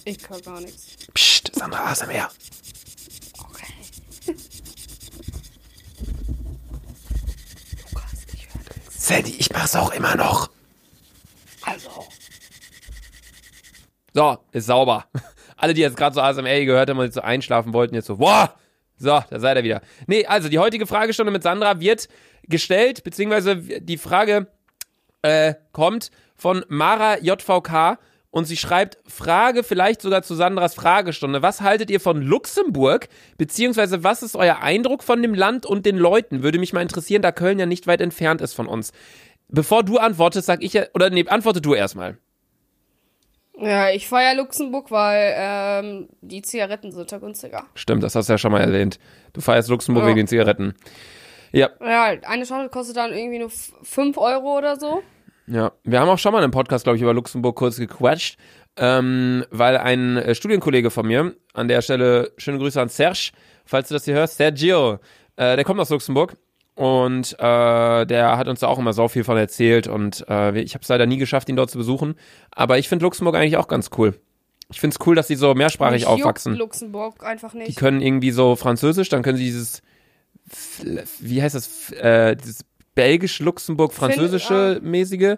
Ich 0.05 0.17
kann 0.17 0.41
gar 0.41 0.59
nichts. 0.59 0.97
Psst, 1.13 1.55
Sandra, 1.55 1.91
ASMR. 1.91 2.29
Okay. 3.39 3.73
Lukas, 7.77 8.11
ich 8.33 8.47
höre 8.47 8.63
das. 8.65 9.07
Sandy, 9.07 9.35
ich 9.37 9.51
mach's 9.51 9.75
auch 9.75 9.91
immer 9.91 10.15
noch. 10.15 10.49
Also. 11.61 11.89
So, 14.13 14.37
ist 14.51 14.65
sauber. 14.65 15.05
Alle, 15.57 15.73
die 15.73 15.81
jetzt 15.81 15.95
gerade 15.95 16.15
so 16.15 16.21
ASMR 16.21 16.65
gehört 16.65 16.89
haben 16.89 16.97
und 16.97 17.05
jetzt 17.05 17.15
so 17.15 17.21
einschlafen 17.21 17.73
wollten, 17.73 17.95
jetzt 17.95 18.07
so, 18.07 18.17
boah, 18.17 18.57
so, 18.97 19.21
da 19.29 19.39
seid 19.39 19.57
ihr 19.57 19.63
wieder. 19.63 19.81
Nee, 20.07 20.25
also 20.25 20.49
die 20.49 20.59
heutige 20.59 20.87
Fragestunde 20.87 21.31
mit 21.31 21.43
Sandra 21.43 21.79
wird 21.79 22.07
gestellt, 22.47 23.03
beziehungsweise 23.03 23.57
die 23.57 23.97
Frage 23.97 24.47
äh, 25.21 25.55
kommt 25.71 26.11
von 26.35 26.63
Mara 26.67 27.19
JVK 27.19 27.97
und 28.33 28.45
sie 28.45 28.57
schreibt, 28.57 28.97
Frage 29.05 29.63
vielleicht 29.63 30.01
sogar 30.01 30.23
zu 30.23 30.33
Sandras 30.33 30.73
Fragestunde. 30.73 31.41
Was 31.41 31.61
haltet 31.61 31.91
ihr 31.91 31.99
von 31.99 32.21
Luxemburg? 32.21 33.07
Beziehungsweise 33.37 34.03
was 34.03 34.23
ist 34.23 34.35
euer 34.35 34.59
Eindruck 34.61 35.03
von 35.03 35.21
dem 35.21 35.35
Land 35.35 35.65
und 35.65 35.85
den 35.85 35.97
Leuten? 35.97 36.41
Würde 36.41 36.57
mich 36.57 36.73
mal 36.73 36.81
interessieren, 36.81 37.21
da 37.21 37.31
Köln 37.31 37.59
ja 37.59 37.67
nicht 37.67 37.85
weit 37.85 38.01
entfernt 38.01 38.41
ist 38.41 38.53
von 38.53 38.67
uns. 38.67 38.91
Bevor 39.49 39.83
du 39.83 39.99
antwortest, 39.99 40.47
sag 40.47 40.63
ich 40.63 40.73
ja, 40.73 40.85
oder 40.95 41.11
nee, 41.11 41.27
antworte 41.27 41.61
du 41.61 41.75
erstmal. 41.75 42.17
Ja, 43.57 43.89
ich 43.91 44.07
feiere 44.07 44.35
Luxemburg, 44.35 44.89
weil 44.91 45.33
ähm, 45.37 46.09
die 46.21 46.41
Zigaretten 46.41 46.91
sind 46.91 47.11
da 47.11 47.17
günstiger. 47.19 47.65
Stimmt, 47.75 48.03
das 48.03 48.15
hast 48.15 48.27
du 48.29 48.33
ja 48.33 48.37
schon 48.37 48.51
mal 48.51 48.61
erwähnt. 48.61 48.97
Du 49.33 49.41
feierst 49.41 49.69
Luxemburg 49.69 50.03
Ja. 50.03 50.09
wegen 50.09 50.17
den 50.17 50.27
Zigaretten. 50.27 50.73
Ja, 51.51 51.69
Ja, 51.79 52.05
eine 52.27 52.45
Schachtel 52.47 52.69
kostet 52.69 52.97
dann 52.97 53.13
irgendwie 53.13 53.37
nur 53.39 53.49
5 53.51 54.17
Euro 54.17 54.57
oder 54.57 54.77
so. 54.79 55.03
ja. 55.45 55.71
Wir 55.83 55.99
haben 55.99 56.09
auch 56.09 56.17
schon 56.17 56.33
mal 56.33 56.43
im 56.43 56.49
Podcast, 56.51 56.83
glaube 56.83 56.97
ich, 56.97 57.03
über 57.03 57.13
Luxemburg 57.13 57.55
kurz 57.55 57.77
gequatscht, 57.77 58.37
ähm, 58.75 59.45
weil 59.51 59.77
ein 59.77 60.17
äh, 60.17 60.33
Studienkollege 60.33 60.89
von 60.89 61.05
mir, 61.05 61.35
an 61.53 61.67
der 61.67 61.83
Stelle 61.83 62.31
schöne 62.37 62.57
Grüße 62.57 62.81
an 62.81 62.89
Serge, 62.89 63.31
falls 63.65 63.87
du 63.87 63.93
das 63.93 64.05
hier 64.05 64.15
hörst, 64.15 64.37
Sergio, 64.37 64.93
äh, 65.35 65.55
der 65.55 65.63
kommt 65.63 65.79
aus 65.79 65.91
Luxemburg 65.91 66.35
und 66.75 67.33
äh, 67.39 68.05
der 68.05 68.37
hat 68.37 68.47
uns 68.47 68.61
da 68.61 68.67
auch 68.67 68.79
immer 68.79 68.93
so 68.93 69.07
viel 69.07 69.23
von 69.23 69.37
erzählt 69.37 69.87
und 69.87 70.25
äh, 70.27 70.59
ich 70.59 70.73
habe 70.73 70.81
es 70.81 70.89
leider 70.89 71.05
nie 71.05 71.17
geschafft, 71.17 71.49
ihn 71.49 71.55
dort 71.55 71.69
zu 71.69 71.77
besuchen, 71.77 72.15
aber 72.51 72.77
ich 72.79 72.89
finde 72.89 73.03
Luxemburg 73.03 73.35
eigentlich 73.35 73.57
auch 73.57 73.67
ganz 73.67 73.89
cool. 73.97 74.19
Ich 74.71 74.79
finde 74.79 74.95
es 74.99 75.05
cool, 75.05 75.15
dass 75.15 75.27
sie 75.27 75.35
so 75.35 75.53
mehrsprachig 75.53 75.93
Mich 75.93 76.01
juckt 76.03 76.13
aufwachsen. 76.13 76.55
Luxemburg 76.55 77.23
einfach 77.23 77.51
Die 77.51 77.59
nicht. 77.59 77.77
können 77.77 78.01
irgendwie 78.01 78.31
so 78.31 78.55
Französisch, 78.55 79.09
dann 79.09 79.21
können 79.21 79.37
sie 79.37 79.45
dieses, 79.45 79.81
wie 81.19 81.43
heißt 81.43 81.55
das, 81.55 81.91
äh, 81.91 82.35
dieses 82.35 82.65
belgisch-Luxemburg-französische 82.95 84.79
mäßige 84.81 85.35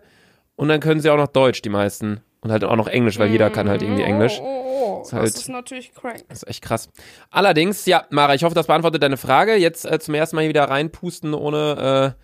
und 0.56 0.70
dann 0.70 0.80
können 0.80 1.02
sie 1.02 1.10
auch 1.10 1.18
noch 1.18 1.28
Deutsch, 1.28 1.62
die 1.62 1.70
meisten. 1.70 2.22
Und 2.42 2.52
halt 2.52 2.64
auch 2.64 2.76
noch 2.76 2.88
Englisch, 2.88 3.18
weil 3.18 3.32
jeder 3.32 3.50
kann 3.50 3.68
halt 3.68 3.82
irgendwie 3.82 4.04
Englisch. 4.04 4.40
Oh, 4.40 4.46
oh, 4.46 4.64
oh. 4.68 4.75
Ist 5.06 5.14
Das 5.14 5.20
halt- 5.20 5.36
ist 5.36 5.50
natürlich 5.50 5.94
crank. 5.94 6.24
Das 6.30 6.44
ist 6.44 6.50
echt 6.50 6.62
krass. 6.64 6.90
Allerdings, 7.32 7.86
ja, 7.86 8.06
Mara, 8.10 8.36
ich 8.36 8.44
hoffe, 8.44 8.56
das 8.56 8.68
beantwortet 8.68 9.02
deine 9.04 9.18
Frage. 9.18 9.56
Jetzt 9.56 9.86
äh, 9.86 10.00
zum 10.00 10.14
ersten 10.14 10.36
Mal 10.36 10.44
hier 10.44 10.50
wieder 10.50 10.66
reinpusten, 10.66 11.34
ohne, 11.34 12.16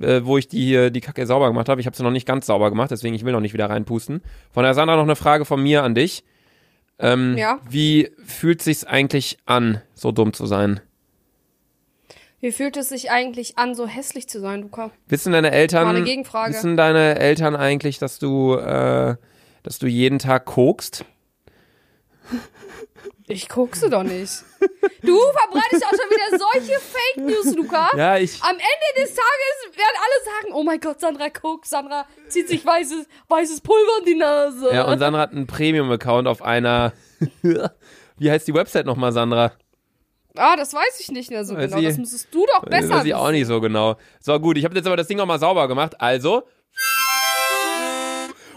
äh, 0.00 0.06
äh, 0.06 0.24
wo 0.24 0.38
ich 0.38 0.48
die 0.48 0.64
hier, 0.64 0.90
die 0.90 1.00
Kacke 1.00 1.26
sauber 1.26 1.48
gemacht 1.48 1.68
habe. 1.68 1.80
Ich 1.80 1.86
habe 1.86 1.96
sie 1.96 2.02
noch 2.02 2.10
nicht 2.10 2.26
ganz 2.26 2.46
sauber 2.46 2.70
gemacht, 2.70 2.90
deswegen 2.90 3.14
ich 3.14 3.24
will 3.24 3.32
noch 3.32 3.40
nicht 3.40 3.54
wieder 3.54 3.68
reinpusten. 3.70 4.22
Von 4.52 4.62
der 4.64 4.74
Sandra 4.74 4.96
noch 4.96 5.02
eine 5.02 5.16
Frage 5.16 5.44
von 5.44 5.62
mir 5.62 5.82
an 5.82 5.94
dich. 5.94 6.24
Ähm, 6.98 7.36
Ja. 7.38 7.58
Wie 7.68 8.10
fühlt 8.24 8.60
sich's 8.62 8.84
eigentlich 8.84 9.38
an, 9.46 9.80
so 9.94 10.12
dumm 10.12 10.32
zu 10.32 10.46
sein? 10.46 10.80
Wie 12.42 12.52
fühlt 12.52 12.76
es 12.78 12.88
sich 12.88 13.10
eigentlich 13.10 13.58
an, 13.58 13.74
so 13.74 13.86
hässlich 13.86 14.26
zu 14.28 14.40
sein, 14.40 14.62
Luca? 14.62 14.90
Wissen 15.08 15.32
deine 15.32 15.50
Eltern, 15.50 15.84
Mal 15.84 15.96
eine 15.96 16.04
Gegenfrage. 16.04 16.54
wissen 16.54 16.76
deine 16.76 17.18
Eltern 17.18 17.54
eigentlich, 17.54 17.98
dass 17.98 18.18
du, 18.18 18.54
äh, 18.54 19.16
dass 19.62 19.78
du 19.78 19.86
jeden 19.86 20.18
Tag 20.18 20.46
kokst? 20.46 21.04
Ich 23.28 23.48
guckse 23.48 23.88
doch 23.88 24.02
nicht. 24.02 24.42
Du 25.02 25.16
verbreitest 25.18 25.84
auch 25.84 25.90
schon 25.90 26.10
wieder 26.10 26.38
solche 26.38 26.80
Fake 26.80 27.16
News, 27.24 27.54
Luca. 27.54 27.88
Ja, 27.96 28.18
ich, 28.18 28.42
Am 28.42 28.50
Ende 28.56 29.02
des 29.02 29.10
Tages 29.14 29.76
werden 29.76 29.96
alle 29.96 30.24
sagen, 30.42 30.54
oh 30.54 30.62
mein 30.64 30.80
Gott, 30.80 31.00
Sandra 31.00 31.28
guckt, 31.28 31.66
Sandra 31.66 32.06
zieht 32.28 32.48
sich 32.48 32.64
weißes, 32.66 33.06
weißes 33.28 33.60
Pulver 33.60 33.98
in 34.00 34.04
die 34.04 34.14
Nase. 34.16 34.70
ja, 34.74 34.84
und 34.90 34.98
Sandra 34.98 35.20
hat 35.20 35.30
einen 35.32 35.46
Premium-Account 35.46 36.26
auf 36.26 36.42
einer, 36.42 36.92
wie 38.18 38.30
heißt 38.30 38.48
die 38.48 38.54
Website 38.54 38.86
nochmal, 38.86 39.12
Sandra? 39.12 39.52
ah, 40.36 40.56
das 40.56 40.74
weiß 40.74 41.00
ich 41.00 41.10
nicht 41.10 41.30
mehr 41.30 41.44
so 41.44 41.54
Weil 41.54 41.66
genau. 41.68 41.78
sie- 41.78 41.84
das 41.86 41.98
müsstest 41.98 42.34
du 42.34 42.46
doch 42.46 42.64
besser 42.64 42.90
Weiß 42.90 43.04
ich 43.04 43.14
auch 43.14 43.30
nicht 43.30 43.46
so 43.46 43.60
genau. 43.60 43.96
So, 44.20 44.38
gut, 44.40 44.56
ich 44.58 44.64
habe 44.64 44.74
jetzt 44.74 44.86
aber 44.86 44.96
das 44.96 45.06
Ding 45.06 45.18
nochmal 45.18 45.38
sauber 45.38 45.68
gemacht. 45.68 46.00
Also. 46.00 46.42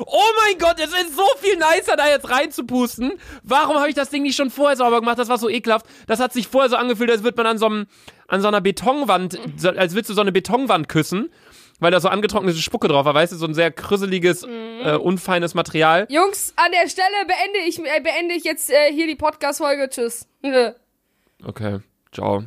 Oh 0.07 0.31
mein 0.45 0.57
Gott, 0.57 0.75
es 0.79 0.91
ist 0.93 1.15
so 1.15 1.25
viel 1.39 1.55
nicer, 1.57 1.95
da 1.95 2.07
jetzt 2.07 2.29
reinzupusten. 2.29 3.13
Warum 3.43 3.77
habe 3.77 3.89
ich 3.89 3.95
das 3.95 4.09
Ding 4.09 4.23
nicht 4.23 4.35
schon 4.35 4.49
vorher 4.49 4.77
sauber 4.77 4.99
gemacht? 4.99 5.19
Das 5.19 5.29
war 5.29 5.37
so 5.37 5.49
ekelhaft. 5.49 5.85
Das 6.07 6.19
hat 6.19 6.33
sich 6.33 6.47
vorher 6.47 6.69
so 6.69 6.75
angefühlt, 6.75 7.09
als 7.11 7.23
würde 7.23 7.37
man 7.37 7.47
an 7.47 7.57
so, 7.57 7.65
einem, 7.65 7.87
an 8.27 8.41
so 8.41 8.47
einer 8.47 8.61
Betonwand, 8.61 9.39
als 9.65 9.93
würdest 9.93 10.09
du 10.09 10.13
so 10.13 10.21
eine 10.21 10.31
Betonwand 10.31 10.89
küssen, 10.89 11.29
weil 11.79 11.91
da 11.91 11.99
so 11.99 12.09
angetrocknete 12.09 12.59
Spucke 12.59 12.87
drauf 12.87 13.05
war. 13.05 13.13
Weißt 13.13 13.33
du, 13.33 13.37
so 13.37 13.45
ein 13.45 13.53
sehr 13.53 13.71
krüsseliges, 13.71 14.43
äh, 14.43 14.95
unfeines 14.95 15.53
Material. 15.53 16.07
Jungs, 16.09 16.53
an 16.55 16.71
der 16.71 16.89
Stelle 16.89 17.07
beende 17.27 17.59
ich, 17.67 17.79
äh, 17.79 18.01
beende 18.01 18.35
ich 18.35 18.43
jetzt 18.43 18.69
äh, 18.69 18.91
hier 18.91 19.07
die 19.07 19.15
Podcast-Folge. 19.15 19.89
Tschüss. 19.89 20.27
Okay, 21.45 21.79
ciao. 22.13 22.45